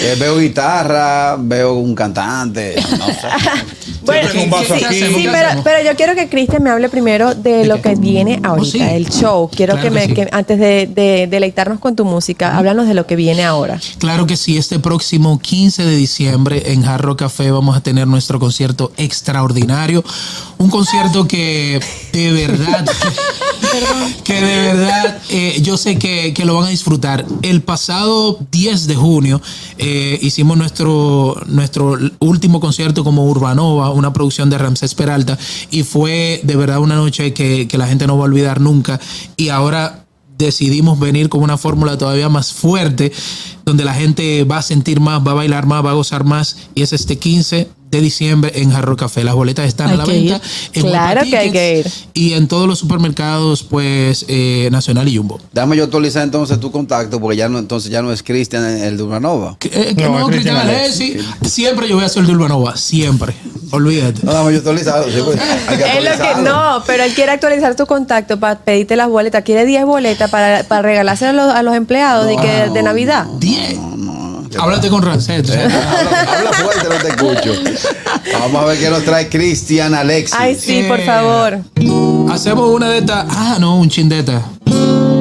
Eh, 0.00 0.14
veo 0.18 0.38
guitarra, 0.38 1.36
veo 1.38 1.74
un 1.74 1.94
cantante. 1.94 2.74
No 2.98 3.06
sé. 3.06 3.14
Bueno, 4.08 4.28
tengo 4.30 4.44
un 4.44 4.50
vaso 4.50 4.74
sí, 4.78 4.84
aquí. 4.84 4.94
sí, 5.00 5.22
¿Qué 5.24 5.28
pero, 5.30 5.62
pero 5.62 5.84
yo 5.84 5.94
quiero 5.94 6.14
que 6.14 6.30
Cristian 6.30 6.62
me 6.62 6.70
hable 6.70 6.88
primero 6.88 7.34
de 7.34 7.66
lo 7.66 7.82
que 7.82 7.94
viene 7.94 8.40
ahorita, 8.42 8.70
sí. 8.70 8.80
el 8.80 9.06
show. 9.10 9.50
Quiero 9.54 9.74
Claro 9.74 9.86
que, 9.86 9.90
me, 10.08 10.14
que 10.14 10.22
sí. 10.22 10.28
antes 10.32 10.58
de 10.58 10.88
deleitarnos 11.28 11.78
con 11.80 11.96
tu 11.96 12.04
música, 12.04 12.56
háblanos 12.56 12.86
de 12.86 12.94
lo 12.94 13.06
que 13.06 13.16
viene 13.16 13.44
ahora. 13.44 13.80
Claro 13.98 14.26
que 14.26 14.36
sí, 14.36 14.56
este 14.56 14.78
próximo 14.78 15.38
15 15.38 15.84
de 15.84 15.96
diciembre 15.96 16.72
en 16.72 16.82
Jarro 16.82 17.16
Café 17.16 17.50
vamos 17.50 17.76
a 17.76 17.80
tener 17.80 18.06
nuestro 18.06 18.38
concierto 18.38 18.92
extraordinario. 18.96 20.04
Un 20.58 20.70
concierto 20.70 21.26
que 21.28 21.80
de 22.12 22.32
verdad 22.32 22.84
que 24.24 24.34
de 24.34 24.56
verdad 24.62 25.18
eh, 25.28 25.60
yo 25.62 25.76
sé 25.76 25.98
que, 25.98 26.32
que 26.34 26.44
lo 26.44 26.56
van 26.56 26.66
a 26.66 26.68
disfrutar. 26.70 27.24
El 27.42 27.62
pasado 27.62 28.38
10 28.50 28.86
de 28.86 28.96
junio 28.96 29.40
eh, 29.78 30.18
hicimos 30.22 30.56
nuestro, 30.56 31.40
nuestro 31.46 31.98
último 32.18 32.60
concierto 32.60 33.04
como 33.04 33.26
Urbanova, 33.26 33.90
una 33.90 34.12
producción 34.12 34.50
de 34.50 34.58
Ramsés 34.58 34.94
Peralta, 34.94 35.38
y 35.70 35.82
fue 35.82 36.40
de 36.42 36.56
verdad 36.56 36.78
una 36.78 36.96
noche 36.96 37.32
que, 37.32 37.68
que 37.68 37.78
la 37.78 37.86
gente 37.86 38.06
no 38.06 38.16
va 38.16 38.24
a 38.24 38.28
olvidar 38.28 38.60
nunca. 38.60 39.00
Y 39.36 39.50
ahora 39.50 40.04
decidimos 40.38 40.98
venir 40.98 41.28
con 41.28 41.42
una 41.42 41.58
fórmula 41.58 41.98
todavía 41.98 42.28
más 42.28 42.52
fuerte, 42.52 43.12
donde 43.64 43.84
la 43.84 43.92
gente 43.92 44.44
va 44.44 44.58
a 44.58 44.62
sentir 44.62 45.00
más, 45.00 45.26
va 45.26 45.32
a 45.32 45.34
bailar 45.34 45.66
más, 45.66 45.84
va 45.84 45.90
a 45.90 45.94
gozar 45.94 46.24
más, 46.24 46.56
y 46.74 46.82
es 46.82 46.92
este 46.92 47.18
15 47.18 47.68
de 47.90 48.00
diciembre 48.00 48.52
en 48.54 48.70
Jarro 48.70 48.96
Café. 48.96 49.24
Las 49.24 49.34
boletas 49.34 49.66
están 49.66 49.88
Hay 49.88 49.94
a 49.94 49.96
la 49.98 50.04
venta. 50.04 50.36
ir. 50.36 50.40
en 50.74 50.82
Claro 50.82 51.20
que 51.22 51.36
hay 51.36 51.50
que 51.50 51.82
Tickets 51.82 52.08
Y 52.14 52.32
en 52.34 52.48
todos 52.48 52.66
los 52.66 52.78
supermercados, 52.78 53.62
pues, 53.62 54.24
eh, 54.28 54.68
Nacional 54.70 55.08
y 55.08 55.16
Jumbo. 55.16 55.40
Dame 55.52 55.76
yo 55.76 55.84
actualizar 55.84 56.22
entonces 56.22 56.60
tu 56.60 56.70
contacto, 56.70 57.20
porque 57.20 57.36
ya 57.36 57.48
no, 57.48 57.58
entonces 57.58 57.90
ya 57.90 58.02
no 58.02 58.12
es 58.12 58.22
Cristian 58.22 58.64
el 58.64 58.96
de 58.96 59.02
Urbanova. 59.02 59.56
Que, 59.58 59.68
eh, 59.68 59.94
que 59.96 60.04
No, 60.04 60.18
no, 60.18 60.26
Cristian 60.26 60.56
Alessi, 60.56 61.18
siempre 61.42 61.88
yo 61.88 61.96
voy 61.96 62.04
a 62.04 62.08
ser 62.08 62.22
el 62.22 62.28
de 62.28 62.34
Urbanova, 62.34 62.76
siempre. 62.76 63.34
Olvídate. 63.70 64.20
No, 64.24 64.32
dame 64.32 64.52
yo 64.52 64.58
actualizado. 64.58 65.04
sí, 65.04 65.20
pues, 65.24 65.38
hay 65.68 65.76
que 65.76 65.84
Es 65.98 66.04
lo 66.04 66.24
que, 66.24 66.42
no, 66.42 66.82
pero 66.86 67.04
él 67.04 67.12
quiere 67.14 67.32
actualizar 67.32 67.74
tu 67.76 67.86
contacto 67.86 68.38
para 68.38 68.58
pedirte 68.60 68.96
las 68.96 69.08
boletas. 69.08 69.44
Quiere 69.44 69.64
10 69.66 69.84
boletas 69.84 70.30
para, 70.30 70.64
para 70.64 70.82
regalárselas 70.82 71.34
a 71.34 71.36
los, 71.36 71.54
a 71.54 71.62
los 71.62 71.74
empleados 71.74 72.26
de, 72.26 72.36
que, 72.36 72.70
de 72.72 72.82
Navidad. 72.82 73.26
10. 73.38 73.78
Háblate 74.58 74.88
con 74.88 75.02
Rancet. 75.02 75.46
sea, 75.46 75.64
Habla, 75.64 76.32
habla 76.38 76.52
fuerte, 76.52 76.88
no 76.88 76.94
te 76.96 77.08
escucho. 77.08 77.52
Vamos 78.40 78.62
a 78.62 78.64
ver 78.66 78.78
qué 78.78 78.90
nos 78.90 79.04
trae 79.04 79.28
Cristian 79.28 79.94
Alexis. 79.94 80.36
Ay, 80.38 80.54
sí, 80.54 80.84
por 80.88 81.00
Eh, 81.00 81.06
favor. 81.06 81.58
Hacemos 82.32 82.70
una 82.70 82.88
de 82.88 82.98
estas. 82.98 83.26
Ah, 83.30 83.56
no, 83.60 83.76
un 83.76 83.88
chin 83.88 84.08
de 84.08 84.20
esta. 84.20 84.42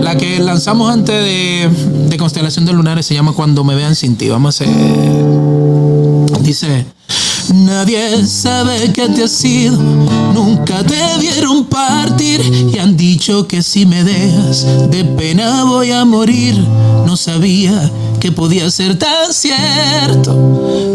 La 0.02 0.16
que 0.16 0.40
lanzamos 0.40 0.92
antes 0.92 1.16
de, 1.16 1.70
de 2.10 2.18
Constelación 2.18 2.66
de 2.66 2.74
Lunares 2.74 3.06
se 3.06 3.14
llama 3.14 3.34
Cuando 3.34 3.64
me 3.64 3.76
vean 3.76 3.96
sin 3.96 4.16
ti. 4.18 4.30
Vamos 4.30 4.62
a 4.62 4.64
hacer. 4.64 4.76
Dice. 6.42 6.86
Nadie 7.54 8.26
sabe 8.26 8.92
que 8.92 9.08
te 9.10 9.24
has 9.24 9.44
ido, 9.46 9.78
nunca 10.34 10.84
te 10.84 10.98
vieron 11.20 11.66
partir 11.66 12.42
y 12.74 12.78
han 12.78 12.98
dicho 12.98 13.48
que 13.48 13.64
si 13.64 13.86
me 13.86 14.04
dejas 14.04 14.66
de 14.90 15.06
pena 15.06 15.64
voy 15.64 15.92
a 15.92 16.04
morir. 16.04 16.56
No 17.06 17.16
sabía 17.16 17.90
que 18.20 18.32
podía 18.32 18.70
ser 18.70 19.00
tan 19.00 19.32
cierto. 19.32 20.34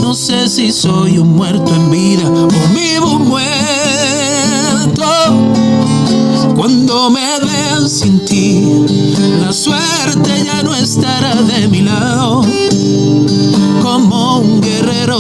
No 0.03 0.15
sé 0.15 0.49
si 0.49 0.73
soy 0.73 1.19
un 1.19 1.37
muerto 1.37 1.75
en 1.75 1.91
vida 1.91 2.29
o 2.29 2.49
vivo 2.75 3.19
muerto. 3.19 3.43
Cuando 6.55 7.11
me 7.11 7.39
vean 7.41 7.89
sin 7.89 8.25
ti, 8.25 8.63
la 9.41 9.53
suerte 9.53 10.45
ya 10.45 10.63
no 10.63 10.75
estará 10.75 11.35
de 11.35 11.69
mi 11.69 11.81
lado. 11.81 12.43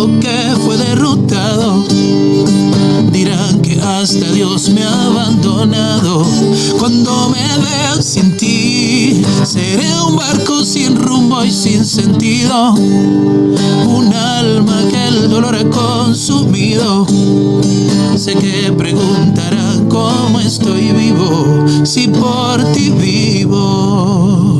Que 0.02 0.56
fue 0.64 0.76
derrotado, 0.78 1.84
dirán 3.12 3.62
que 3.62 3.80
hasta 3.80 4.32
Dios 4.32 4.68
me 4.70 4.82
ha 4.82 5.06
abandonado. 5.06 6.26
Cuando 6.76 7.28
me 7.28 7.38
vean 7.38 8.02
sin 8.02 8.36
ti, 8.36 9.22
seré 9.44 9.88
un 10.04 10.16
barco 10.16 10.64
sin 10.64 10.96
rumbo 10.96 11.44
y 11.44 11.52
sin 11.52 11.84
sentido. 11.84 12.72
Un 12.72 14.12
alma 14.12 14.82
que 14.90 15.06
el 15.06 15.30
dolor 15.30 15.54
ha 15.54 15.70
consumido. 15.70 17.06
Sé 18.16 18.34
que 18.34 18.72
preguntarán 18.72 19.88
cómo 19.88 20.40
estoy 20.40 20.90
vivo, 20.90 21.64
si 21.84 22.08
por 22.08 22.60
ti 22.72 22.90
vivo. 22.90 24.51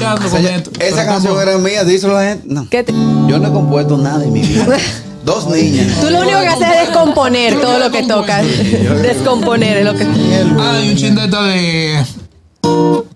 Con 0.00 0.46
esto. 0.46 0.70
Esa 0.78 0.96
Pero 0.96 1.06
canción 1.06 1.40
era 1.40 1.58
mía, 1.58 1.84
díselo 1.84 2.16
a 2.16 2.22
la 2.22 2.28
gente. 2.30 2.44
No. 2.48 2.68
¿Qué 2.70 2.82
te- 2.82 2.92
Yo 2.92 3.38
no 3.38 3.48
he 3.48 3.52
compuesto 3.52 3.96
nada 3.98 4.24
en 4.24 4.32
mi 4.32 4.40
vida. 4.42 4.66
Dos 5.24 5.48
niñas. 5.48 6.00
Tú 6.00 6.08
lo 6.10 6.20
único 6.20 6.38
que 6.40 6.46
haces 6.46 6.68
es 6.68 6.86
descomponer 6.88 7.60
todo 7.60 7.78
lo 7.80 7.90
que 7.90 8.04
tocas. 8.04 8.44
Descomponer 9.02 9.78
es 9.78 9.84
lo 9.84 9.94
que. 9.94 10.04
Ah, 10.58 10.80
y 10.84 10.90
un 10.90 10.96
chin 10.96 11.14
de 11.16 11.24
esta 11.24 11.42
de. 11.42 12.04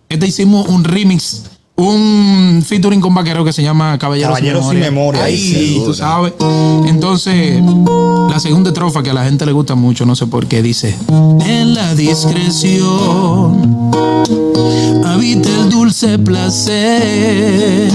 Este 0.09 0.27
hicimos 0.27 0.67
un 0.69 0.83
remix, 0.83 1.43
un 1.89 2.63
featuring 2.67 3.01
con 3.01 3.15
vaquero 3.15 3.45
que 3.45 3.53
se 3.53 3.63
llama 3.63 3.99
Caballeros, 3.99 4.35
Caballeros 4.35 4.69
sin 4.69 4.81
memoria. 4.81 5.25
Ahí, 5.25 5.39
Sí, 5.39 5.83
tú 5.85 5.95
sabes. 5.95 6.35
Entonces, 6.87 7.63
la 8.31 8.39
segunda 8.39 8.71
estrofa 8.71 9.03
que 9.03 9.11
a 9.11 9.15
la 9.15 9.25
gente 9.25 9.47
le 9.47 9.53
gusta 9.53 9.75
mucho, 9.75 10.05
no 10.07 10.15
sé 10.15 10.27
por 10.27 10.47
qué, 10.47 10.63
dice: 10.63 10.97
En 11.09 11.75
la 11.75 11.95
discreción 11.95 13.91
habita 15.05 15.49
el 15.49 15.71
dulce 15.71 16.19
placer. 16.19 17.91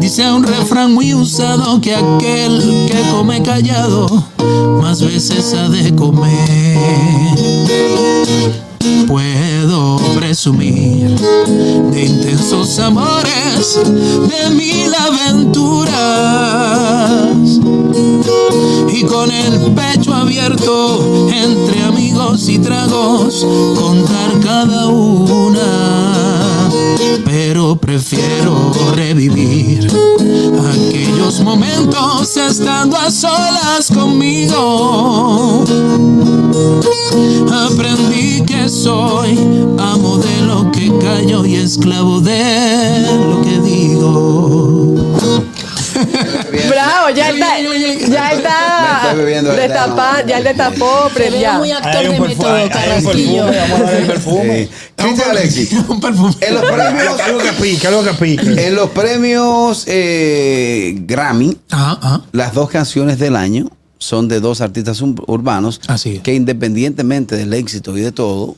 Dice 0.00 0.30
un 0.32 0.42
refrán 0.44 0.92
muy 0.92 1.14
usado 1.14 1.80
que 1.80 1.94
aquel 1.94 2.88
que 2.90 3.02
come 3.12 3.42
callado 3.42 4.08
más 4.80 5.00
veces 5.02 5.54
ha 5.54 5.68
de 5.68 5.94
comer. 5.94 6.78
Puedo 9.06 9.96
presumir 10.16 11.16
de 11.90 12.04
intensos 12.04 12.78
amores, 12.78 13.78
de 13.84 14.50
mil 14.50 14.92
aventuras 14.94 15.92
y 18.92 19.02
con 19.04 19.30
el 19.30 19.72
pecho 19.72 20.14
abierto 20.14 21.28
entre 21.32 21.82
amigos 21.82 22.48
y 22.48 22.58
tragos 22.58 23.46
contar 23.74 24.40
cada 24.40 24.88
una. 24.88 25.91
Prefiero 27.76 28.72
revivir 28.94 29.88
aquellos 30.72 31.40
momentos 31.40 32.36
estando 32.36 32.96
a 32.96 33.10
solas 33.10 33.88
conmigo. 33.92 35.64
Aprendí 37.50 38.42
que 38.42 38.68
soy 38.68 39.38
amo 39.78 40.18
de 40.18 40.40
lo 40.42 40.70
que 40.70 40.92
callo 40.98 41.46
y 41.46 41.56
esclavo 41.56 42.20
de 42.20 43.06
lo 43.26 43.42
que 43.42 43.58
digo. 43.60 44.94
Bravo, 46.68 47.10
ya 47.14 47.30
está. 47.30 47.58
Ya 47.58 48.30
Me 48.30 48.42
estoy 49.02 49.10
está. 49.10 49.24
bebiendo 49.24 49.52
Destapa, 49.52 50.26
ya 50.26 50.38
él 50.38 50.44
destapó, 50.44 51.08
ya. 51.40 51.58
muy 51.58 51.70
actor 51.72 51.96
Hay 51.96 52.06
un 52.08 52.12
de 52.14 52.20
perfume, 52.20 52.52
método, 52.64 52.70
Carrasquillo. 52.70 53.44
vamos 53.46 53.56
a 53.56 53.82
darle 53.82 53.98
el 54.00 54.06
perfume. 54.06 54.68
Cristian 54.96 55.30
Alexis. 55.30 55.72
un 55.88 56.00
perfume. 56.00 56.34
En 56.40 56.54
los 56.54 56.64
premios, 56.64 57.20
Algo 57.20 57.38
que 57.38 57.52
pique, 57.60 57.86
algo 57.86 58.04
que 58.04 58.12
pique. 58.14 58.66
en 58.66 58.74
los 58.74 58.90
premios 58.90 59.84
eh, 59.86 60.94
Grammy, 61.06 61.56
Ajá, 61.70 61.98
ajá. 62.00 62.20
las 62.32 62.54
dos 62.54 62.70
canciones 62.70 63.18
del 63.18 63.36
año 63.36 63.68
son 63.98 64.28
de 64.28 64.40
dos 64.40 64.60
artistas 64.60 65.00
ur- 65.02 65.22
urbanos 65.26 65.80
Así 65.86 66.16
es. 66.16 66.22
que 66.22 66.34
independientemente 66.34 67.36
del 67.36 67.52
éxito 67.54 67.96
y 67.96 68.00
de 68.00 68.12
todo 68.12 68.56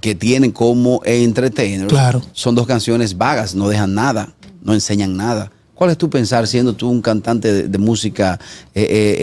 que 0.00 0.14
tienen 0.14 0.52
como 0.52 1.00
entertainers, 1.04 1.88
Claro. 1.88 2.22
son 2.32 2.54
dos 2.54 2.66
canciones 2.66 3.16
vagas, 3.18 3.54
no 3.54 3.68
dejan 3.68 3.94
nada, 3.94 4.32
no 4.62 4.74
enseñan 4.74 5.16
nada. 5.16 5.50
¿Cuál 5.76 5.90
es 5.90 5.98
tu 5.98 6.08
pensar 6.08 6.46
siendo 6.46 6.72
tú 6.72 6.88
un 6.88 7.02
cantante 7.02 7.52
de, 7.52 7.68
de 7.68 7.78
música 7.78 8.40
eh, 8.74 8.80
eh, 8.82 9.16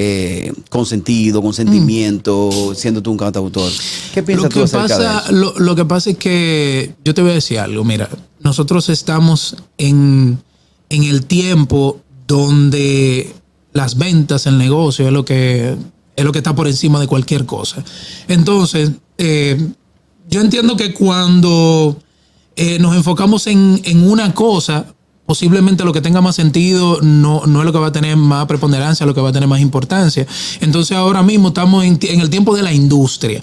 eh, 0.48 0.54
con 0.70 0.86
sentido, 0.86 1.42
con 1.42 1.52
sentimiento, 1.52 2.74
siendo 2.76 3.02
tú 3.02 3.12
un 3.12 3.18
cantautor? 3.18 3.72
¿Qué 4.14 4.22
piensas 4.22 4.44
Lo 4.44 4.50
tú 4.50 4.60
que, 4.60 4.64
acerca 4.66 5.00
de 5.00 5.06
pasa, 5.06 5.24
eso? 5.26 5.32
lo, 5.32 5.54
lo 5.58 5.76
que 5.76 5.86
pasa 5.86 6.12
es 6.12 6.18
que 6.18 6.94
yo 7.04 7.16
te 7.16 7.24
voy 7.24 7.32
a 7.32 7.34
decir 7.34 7.58
algo. 7.58 7.84
Mira, 7.84 8.08
nosotros 8.40 8.88
estamos 8.90 9.58
en, 9.80 10.38
en 10.90 11.04
el 11.04 11.26
tiempo 11.26 12.02
donde 12.28 13.34
las 13.72 13.98
ventas, 13.98 14.46
el 14.46 14.60
negocio 14.60 15.08
es 15.08 15.12
lo 15.12 15.26
que 15.26 15.76
es 16.16 16.24
lo 16.24 16.32
que 16.32 16.38
está 16.38 16.54
por 16.54 16.68
encima 16.68 17.00
de 17.00 17.08
cualquier 17.08 17.48
cosa. 17.48 17.84
Entonces, 18.28 18.92
eh, 19.18 19.70
yo 20.30 20.42
entiendo 20.42 20.78
que 20.78 20.94
cuando 20.94 21.98
eh, 22.56 22.78
nos 22.78 22.96
enfocamos 22.96 23.48
en, 23.48 23.82
en 23.84 24.08
una 24.08 24.36
cosa, 24.36 24.86
posiblemente 25.26 25.84
lo 25.84 25.94
que 25.94 26.02
tenga 26.02 26.22
más 26.22 26.36
sentido 26.36 27.00
no, 27.02 27.46
no 27.46 27.60
es 27.60 27.66
lo 27.66 27.72
que 27.72 27.80
va 27.80 27.88
a 27.88 27.92
tener 27.92 28.18
más 28.18 28.46
preponderancia, 28.46 29.06
lo 29.06 29.14
que 29.14 29.22
va 29.22 29.30
a 29.30 29.34
tener 29.34 29.48
más 29.48 29.62
importancia. 29.62 30.28
Entonces 30.60 30.96
ahora 30.98 31.24
mismo 31.24 31.50
estamos 31.50 31.84
en, 31.86 32.00
el 32.02 32.30
tiempo 32.30 32.56
de 32.56 32.64
la 32.64 32.74
industria. 32.74 33.42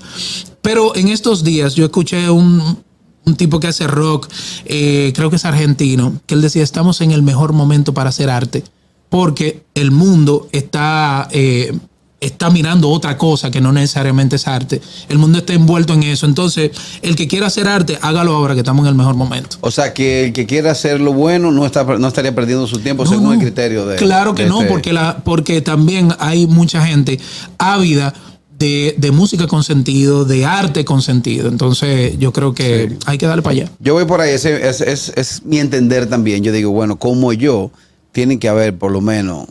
Pero 0.63 0.95
en 0.95 1.09
estos 1.09 1.43
días 1.43 1.75
yo 1.75 1.85
escuché 1.85 2.29
un, 2.31 2.79
un 3.25 3.37
tipo 3.37 3.61
que 3.61 3.69
hace 3.69 3.87
rock, 3.87 4.29
eh, 4.67 5.13
creo 5.15 5.31
que 5.31 5.37
es 5.37 5.45
argentino, 5.45 6.21
que 6.27 6.35
él 6.35 6.43
decía, 6.43 6.63
estamos 6.63 7.01
en 7.01 7.13
el 7.13 7.23
mejor 7.23 7.53
momento 7.53 7.95
para 7.95 8.11
hacer 8.11 8.29
arte, 8.29 8.63
porque 9.09 9.65
el 9.75 9.91
mundo 9.91 10.49
está... 10.53 11.29
eh, 11.33 11.73
está 12.21 12.51
mirando 12.51 12.91
otra 12.91 13.17
cosa 13.17 13.51
que 13.51 13.61
no 13.63 13.73
necesariamente 13.73 14.37
es 14.37 14.47
arte. 14.47 14.81
El 15.09 15.19
mundo 15.19 15.39
está 15.39 15.55
envuelto 15.55 15.95
en 15.95 16.03
eso. 16.03 16.27
Entonces, 16.27 16.71
el 17.01 17.17
que 17.17 17.27
quiera 17.27 17.47
hacer 17.47 17.67
arte, 17.67 17.99
hágalo 18.03 18.35
ahora 18.35 18.53
que 18.55 18.61
estamos 18.61 18.85
en 18.85 18.91
el 18.91 18.95
mejor 18.95 19.15
momento. 19.15 19.57
O 19.63 19.71
sea, 19.71 19.95
que 19.95 20.27
el 20.27 20.33
que 20.35 20.45
quiera 20.47 20.71
hacer 20.73 21.01
lo 21.01 21.13
bueno 21.15 21.51
no, 21.51 21.65
está, 21.65 21.85
no 21.85 22.07
estaría 22.09 22.35
perdiendo 22.35 22.67
su 22.67 22.79
tiempo 22.81 23.05
No, 23.05 23.11
según 23.11 23.25
no. 23.25 23.33
el 23.33 23.39
criterio 23.41 23.87
de. 23.87 23.97
Claro 23.97 24.35
que 24.35 24.43
de 24.45 24.49
no, 24.51 24.59
este- 24.61 24.69
porque, 24.71 24.93
la, 24.93 25.19
porque 25.25 25.61
también 25.63 26.15
hay 26.19 26.47
mucha 26.47 26.85
gente 26.87 27.19
ávida 27.59 28.13
de, 28.59 28.95
de 28.99 29.11
música 29.11 29.47
con 29.47 29.65
sentido, 29.65 30.27
de 30.27 30.45
arte 30.45 30.85
con 30.85 31.01
sentido. 31.01 31.49
Entonces, 31.49 32.19
yo 32.19 32.33
creo 32.35 32.53
que 32.55 32.99
hay 33.07 33.17
que 33.17 33.25
darle 33.27 33.41
para 33.43 33.53
allá. 33.55 33.71
Yo 33.79 33.95
voy 33.95 34.05
por 34.05 34.21
ahí, 34.21 34.33
ese, 34.35 34.69
es, 34.69 34.83
es- 34.83 35.13
es 35.17 35.43
mi 35.45 35.59
entender 35.59 36.07
también. 36.07 36.45
Yo 36.45 36.53
digo, 36.53 36.71
bueno, 36.71 36.99
como 36.99 37.33
yo, 37.33 37.71
tiene 38.13 38.39
que 38.39 38.49
haber 38.51 38.77
por 38.77 38.91
lo 38.93 39.01
menos 39.01 39.47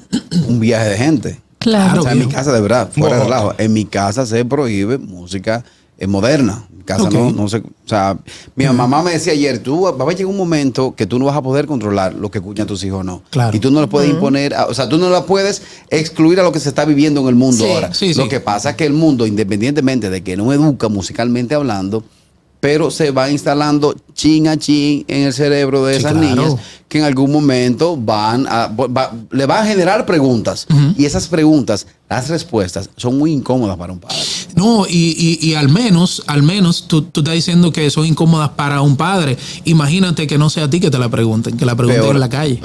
un 0.47 0.59
viaje 0.59 0.89
de 0.89 0.97
gente. 0.97 1.39
Claro. 1.59 1.99
O 2.01 2.03
sea, 2.03 2.13
en 2.13 2.19
mi 2.19 2.27
casa, 2.27 2.51
de 2.53 2.61
verdad, 2.61 2.89
fuera 2.91 3.17
de 3.17 3.23
relajo. 3.23 3.53
En 3.57 3.73
mi 3.73 3.85
casa 3.85 4.25
se 4.25 4.45
prohíbe 4.45 4.97
música 4.97 5.63
eh, 5.97 6.07
moderna. 6.07 6.65
En 6.71 6.77
mi 6.77 6.83
casa 6.85 7.09
no, 7.09 7.31
no 7.31 7.49
se. 7.49 7.57
O 7.57 7.63
sea, 7.85 8.17
mi 8.55 8.65
mamá 8.65 9.03
me 9.03 9.11
decía 9.11 9.33
ayer, 9.33 9.59
tú 9.59 9.81
va 9.81 10.05
a 10.05 10.09
llegar 10.13 10.25
un 10.27 10.37
momento 10.37 10.95
que 10.95 11.05
tú 11.05 11.19
no 11.19 11.25
vas 11.25 11.35
a 11.35 11.41
poder 11.41 11.67
controlar 11.67 12.13
lo 12.13 12.31
que 12.31 12.37
escuchan 12.37 12.65
tus 12.65 12.83
hijos 12.85 13.01
o 13.01 13.03
no. 13.03 13.21
Claro. 13.29 13.55
Y 13.55 13.59
tú 13.59 13.71
no 13.71 13.81
le 13.81 13.87
puedes 13.87 14.09
imponer, 14.09 14.53
a- 14.55 14.65
o 14.67 14.73
sea, 14.73 14.87
tú 14.87 14.97
no 14.97 15.09
la 15.09 15.25
puedes 15.25 15.61
excluir 15.89 16.39
a 16.39 16.43
lo 16.43 16.51
que 16.53 16.59
se 16.61 16.69
está 16.69 16.85
viviendo 16.85 17.21
en 17.21 17.27
el 17.27 17.35
mundo 17.35 17.65
Sí. 17.65 17.71
ahora. 17.71 17.93
Sí, 17.93 18.13
lo 18.13 18.23
sí. 18.23 18.29
que 18.29 18.39
pasa 18.39 18.71
es 18.71 18.75
que 18.77 18.85
el 18.85 18.93
mundo, 18.93 19.27
independientemente 19.27 20.09
de 20.09 20.23
que 20.23 20.37
no 20.37 20.53
educa 20.53 20.87
musicalmente 20.87 21.55
hablando, 21.55 22.03
pero 22.59 22.91
se 22.91 23.11
va 23.11 23.29
instalando 23.31 23.95
chin 24.13 24.47
a 24.49 24.57
chin 24.57 25.05
en 25.07 25.23
el 25.27 25.33
cerebro 25.33 25.85
de 25.85 25.93
Sí, 25.93 25.99
esas 25.99 26.11
claro. 26.13 26.27
niñas 26.43 26.55
que 26.89 26.97
en 26.97 27.03
algún 27.05 27.31
momento 27.31 27.95
van 27.95 28.47
a, 28.47 28.67
va- 28.67 29.13
le 29.31 29.45
va 29.45 29.61
a 29.61 29.65
generar 29.65 30.05
preguntas. 30.05 30.65
Y 30.97 31.05
esas 31.05 31.27
preguntas, 31.27 31.85
las 32.09 32.27
respuestas, 32.29 32.89
son 32.97 33.17
muy 33.17 33.31
incómodas 33.31 33.77
para 33.77 33.93
un 33.93 33.99
padre. 33.99 34.17
No, 34.55 34.85
y, 34.89 35.37
y- 35.41 35.47
y 35.47 35.53
al 35.53 35.69
menos, 35.69 36.23
al 36.27 36.41
menos, 36.43 36.87
tú, 36.87 37.03
tú 37.03 37.21
estás 37.21 37.35
diciendo 37.35 37.71
que 37.71 37.89
son 37.91 38.05
incómodas 38.07 38.49
para 38.49 38.81
un 38.81 38.97
padre. 38.97 39.37
Imagínate 39.65 40.25
que 40.27 40.37
no 40.39 40.49
sea 40.49 40.65
a 40.65 40.69
ti 40.69 40.79
que 40.79 40.89
te 40.89 40.97
la 40.97 41.07
pregunten, 41.09 41.55
que 41.55 41.65
la 41.65 41.75
pregunten 41.75 42.01
Peor. 42.01 42.15
en 42.15 42.19
la 42.19 42.29
calle. 42.29 42.59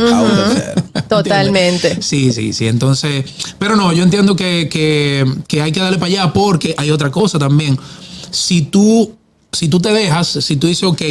Totalmente. 1.09 2.03
Sí, 2.03 2.33
sí, 2.33 2.53
sí. 2.53 2.67
Entonces, 2.67 3.25
pero 3.59 3.77
no, 3.77 3.93
yo 3.93 4.03
entiendo 4.03 4.35
que, 4.37 4.69
que- 4.71 5.25
que 5.47 5.63
hay 5.63 5.73
que 5.73 5.81
darle 5.81 5.99
para 5.99 6.07
allá 6.11 6.33
porque 6.33 6.75
hay 6.79 6.91
otra 6.91 7.11
cosa 7.11 7.39
también. 7.39 7.79
Si 8.31 8.63
tú, 8.63 9.13
si 9.55 9.69
tú 9.69 9.81
te 9.81 9.93
dejas, 9.93 10.27
si 10.29 10.57
tú 10.57 10.67
dices, 10.67 10.85
ok, 10.85 11.03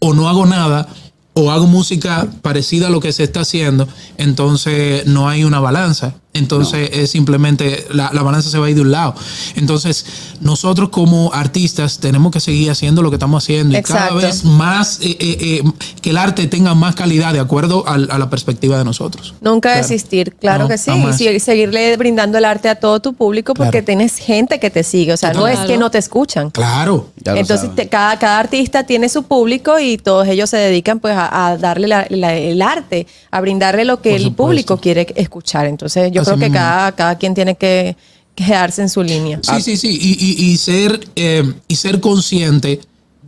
o 0.00 0.14
no 0.14 0.28
hago 0.28 0.46
nada, 0.46 0.88
o 1.34 1.50
hago 1.50 1.66
música 1.66 2.28
parecida 2.42 2.88
a 2.88 2.90
lo 2.90 3.00
que 3.00 3.12
se 3.12 3.24
está 3.24 3.40
haciendo, 3.40 3.88
entonces 4.18 5.06
no 5.06 5.28
hay 5.28 5.44
una 5.44 5.60
balanza. 5.60 6.14
Entonces 6.34 6.88
es 6.92 7.10
simplemente 7.10 7.84
la, 7.90 8.10
la 8.12 8.22
balanza 8.22 8.48
se 8.48 8.58
va 8.58 8.66
a 8.66 8.70
ir 8.70 8.74
de 8.76 8.80
un 8.82 8.90
lado. 8.90 9.14
Entonces, 9.54 10.06
nosotros 10.40 10.88
como 10.88 11.30
artistas 11.32 11.98
tenemos 11.98 12.32
que 12.32 12.40
seguir 12.40 12.70
haciendo 12.70 13.02
lo 13.02 13.10
que 13.10 13.16
estamos 13.16 13.44
haciendo 13.44 13.76
y 13.78 13.82
cada 13.82 14.12
vez 14.14 14.42
más 14.44 14.98
eh, 15.02 15.16
eh, 15.20 15.36
eh, 15.40 15.62
que 16.00 16.10
el 16.10 16.16
arte 16.16 16.46
tenga 16.46 16.74
más 16.74 16.94
calidad 16.94 17.32
de 17.34 17.40
acuerdo 17.40 17.86
al- 17.86 18.08
a, 18.10 18.18
la 18.18 18.30
perspectiva 18.30 18.78
de 18.78 18.84
nosotros. 18.84 19.34
Nunca 19.42 19.70
Claro. 19.72 19.82
desistir, 19.86 20.34
claro 20.40 20.64
No, 20.64 20.68
que 20.70 20.78
sí. 20.78 20.90
jamás. 20.90 21.20
Y 21.20 21.38
seguirle 21.38 21.96
brindando 21.98 22.38
el 22.38 22.44
arte 22.46 22.68
a 22.70 22.76
todo 22.76 23.00
tu 23.00 23.12
público 23.12 23.52
porque 23.54 23.70
Claro. 23.70 23.84
tienes 23.86 24.16
gente 24.16 24.58
que 24.58 24.70
te 24.70 24.82
sigue. 24.84 25.12
O 25.12 25.16
sea, 25.18 25.32
no 25.34 25.46
es 25.46 25.58
que 25.60 25.76
no 25.76 25.90
te 25.90 25.98
escuchan. 25.98 26.50
Claro. 26.50 27.10
Entonces, 27.24 27.74
te- 27.74 27.88
cada, 27.88 28.18
cada 28.18 28.38
artista 28.38 28.84
tiene 28.84 29.08
su 29.10 29.24
público 29.24 29.78
y 29.78 29.98
todos 29.98 30.26
ellos 30.28 30.48
se 30.48 30.56
dedican 30.56 30.98
pues 30.98 31.14
a, 31.14 31.48
a 31.48 31.58
darle 31.58 31.88
la- 31.88 32.06
la- 32.08 32.34
el 32.34 32.62
arte, 32.62 33.06
a 33.30 33.40
brindarle 33.42 33.84
lo 33.84 34.00
que 34.00 34.16
el 34.16 34.32
público 34.32 34.78
quiere 34.78 35.06
escuchar. 35.16 35.66
Entonces, 35.66 36.10
yo 36.10 36.21
Creo 36.24 36.36
que 36.38 36.44
mismo. 36.50 36.54
cada, 36.58 36.92
cada 36.92 37.14
quien 37.18 37.34
tiene 37.34 37.54
que 37.56 37.96
quedarse 38.34 38.82
en 38.82 38.88
su 38.88 39.02
línea. 39.02 39.40
Sí, 39.42 39.60
sí, 39.62 39.76
sí. 39.76 39.88
Y, 40.00 40.16
y- 40.24 40.52
y 40.52 40.56
ser, 40.56 41.00
eh, 41.16 41.52
y 41.68 41.76
ser 41.76 42.00
consciente 42.00 42.80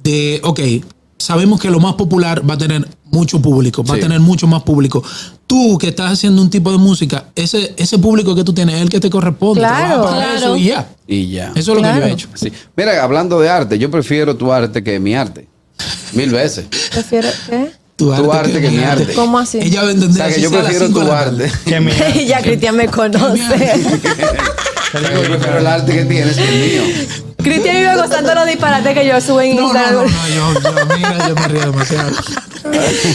de, 0.02 0.40
ok, 0.42 0.60
sabemos 1.18 1.60
que 1.60 1.70
lo 1.70 1.80
más 1.80 1.94
popular 1.94 2.48
va 2.48 2.54
a 2.54 2.58
tener 2.58 2.88
mucho 3.10 3.40
público, 3.40 3.84
va 3.84 3.94
Sí. 3.94 4.00
a 4.00 4.02
tener 4.02 4.20
mucho 4.20 4.46
más 4.46 4.62
público. 4.62 5.02
Tú 5.46 5.78
que 5.78 5.88
estás 5.88 6.12
haciendo 6.12 6.42
un 6.42 6.50
tipo 6.50 6.72
de 6.72 6.78
música, 6.78 7.26
ese, 7.36 7.74
ese 7.76 7.98
público 7.98 8.34
que 8.34 8.42
tú 8.44 8.52
tienes 8.52 8.76
es 8.76 8.82
el 8.82 8.88
que 8.88 8.98
te 8.98 9.08
corresponde. 9.10 9.60
Claro. 9.60 10.02
Claro. 10.08 10.34
eso 10.36 10.56
y 10.56 10.64
ya. 10.64 10.88
Y 11.06 11.28
ya. 11.28 11.52
Eso 11.54 11.72
es 11.72 11.76
lo 11.76 11.82
que 11.82 11.88
yo 12.00 12.04
he 12.06 12.10
hecho. 12.12 12.28
Sí. 12.34 12.50
Mira, 12.76 13.02
hablando 13.04 13.38
de 13.40 13.48
arte, 13.50 13.78
yo 13.78 13.90
prefiero 13.90 14.36
tu 14.36 14.50
arte 14.52 14.82
que 14.82 14.98
mi 14.98 15.14
arte. 15.14 15.46
Mil 16.14 16.30
veces. 16.30 16.66
Prefiero, 16.92 17.28
¿qué? 17.48 17.70
Tu 18.12 18.32
arte 18.32 18.60
que 18.60 18.70
mi 18.70 18.82
arte. 18.84 19.12
¿Cómo 19.14 19.38
así? 19.38 19.58
Ella 19.60 19.82
va 19.82 19.88
a 19.88 19.90
O 19.90 19.94
entender 19.94 20.26
sea, 20.26 20.34
que 20.34 20.40
yo 20.40 20.50
prefiero 20.50 20.88
tu 20.90 21.00
arte. 21.10 21.50
Que 21.64 21.80
mi- 21.80 21.92
ya 22.26 22.40
Cristian 22.42 22.76
me 22.76 22.88
conoce. 22.88 23.72
Yo 24.92 25.22
prefiero 25.22 25.58
el 25.58 25.66
arte 25.66 25.92
que 25.92 26.04
tienes 26.04 26.36
que 26.36 26.48
el 26.48 26.70
mío. 26.86 27.06
Cristian 27.38 27.76
vive 27.76 27.96
gozando 27.96 28.34
los 28.34 28.46
disparates 28.46 28.94
que 28.94 29.06
yo 29.06 29.20
subo 29.20 29.40
en 29.42 29.56
No, 29.56 29.62
no, 29.62 29.68
Instagram. 29.68 30.04
no, 30.06 30.52
no, 30.52 30.60
yo, 30.60 30.60
yo, 30.60 30.96
mira, 30.96 31.28
yo 31.28 31.34
me 31.34 31.48
río 31.48 31.60
demasiado. 31.60 32.10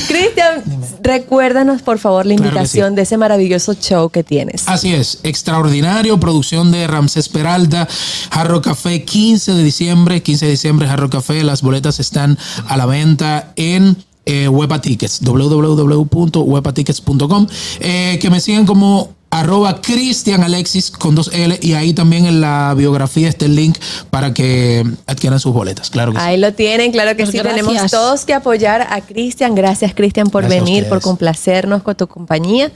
Cristian, 0.07 0.63
recuérdanos 1.01 1.81
por 1.81 1.97
favor 1.97 2.25
la 2.27 2.35
Claro 2.35 2.49
invitación 2.49 2.89
sí. 2.91 2.95
de 2.97 3.01
ese 3.01 3.17
maravilloso 3.17 3.73
show 3.73 4.09
que 4.11 4.23
tienes. 4.23 4.67
Así 4.67 4.93
es, 4.93 5.19
extraordinario, 5.23 6.19
producción 6.19 6.71
de 6.71 6.85
Ramsés 6.85 7.29
Peralta, 7.29 7.87
Jarro 8.31 8.61
Café, 8.61 9.03
15 9.03 9.53
de 9.53 9.63
diciembre, 9.63 10.21
15 10.21 10.45
de 10.45 10.51
diciembre, 10.51 10.87
Jarro 10.87 11.09
Café, 11.09 11.43
las 11.43 11.63
boletas 11.63 11.99
están 11.99 12.37
a 12.67 12.77
la 12.77 12.85
venta 12.85 13.53
en 13.55 13.97
eh, 14.29 14.47
Wepa 14.47 14.79
Tickets, 14.79 15.19
www.wepatickets.com, 15.21 17.47
eh, 17.79 18.19
que 18.21 18.29
me 18.29 18.39
sigan 18.39 18.67
como 18.67 19.09
arroba 19.31 19.81
Cristian 19.81 20.43
Alexis 20.43 20.91
con 20.91 21.15
dos 21.15 21.31
L 21.33 21.57
y 21.61 21.73
ahí 21.73 21.93
también 21.93 22.25
en 22.27 22.41
la 22.41 22.73
biografía 22.75 23.27
está 23.27 23.45
el 23.45 23.55
link 23.55 23.77
para 24.11 24.33
que 24.33 24.83
adquieran 25.07 25.39
sus 25.39 25.53
boletas, 25.53 25.89
claro 25.89 26.11
que 26.13 26.19
sí. 26.19 26.23
Ahí 26.23 26.37
lo 26.37 26.53
tienen, 26.53 26.91
claro 26.91 27.11
que 27.11 27.23
Pues 27.23 27.31
sí. 27.31 27.37
gracias. 27.37 27.65
Tenemos 27.65 27.91
todos 27.91 28.25
que 28.25 28.35
apoyar 28.35 28.85
a 28.89 29.01
Cristian. 29.01 29.55
Gracias, 29.55 29.93
Cristian, 29.95 30.29
por 30.29 30.43
Gracias 30.43 30.63
venir, 30.63 30.87
por 30.87 31.01
complacernos 31.01 31.81
con 31.81 31.95
tu 31.95 32.07
compañía. 32.07 32.71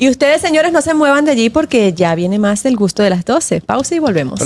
Y 0.00 0.08
ustedes, 0.08 0.40
señores, 0.40 0.72
no 0.72 0.80
se 0.80 0.94
muevan 0.94 1.24
de 1.24 1.32
allí 1.32 1.50
porque 1.50 1.92
ya 1.92 2.14
viene 2.14 2.38
más 2.38 2.64
el 2.64 2.76
gusto 2.76 3.02
de 3.02 3.10
las 3.10 3.24
12. 3.24 3.62
Pausa 3.62 3.96
y 3.96 3.98
volvemos. 3.98 4.40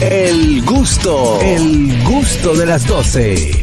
El 0.00 0.64
gusto, 0.64 1.38
el 1.42 2.02
gusto 2.04 2.56
de 2.56 2.64
las 2.64 2.86
12. 2.86 3.62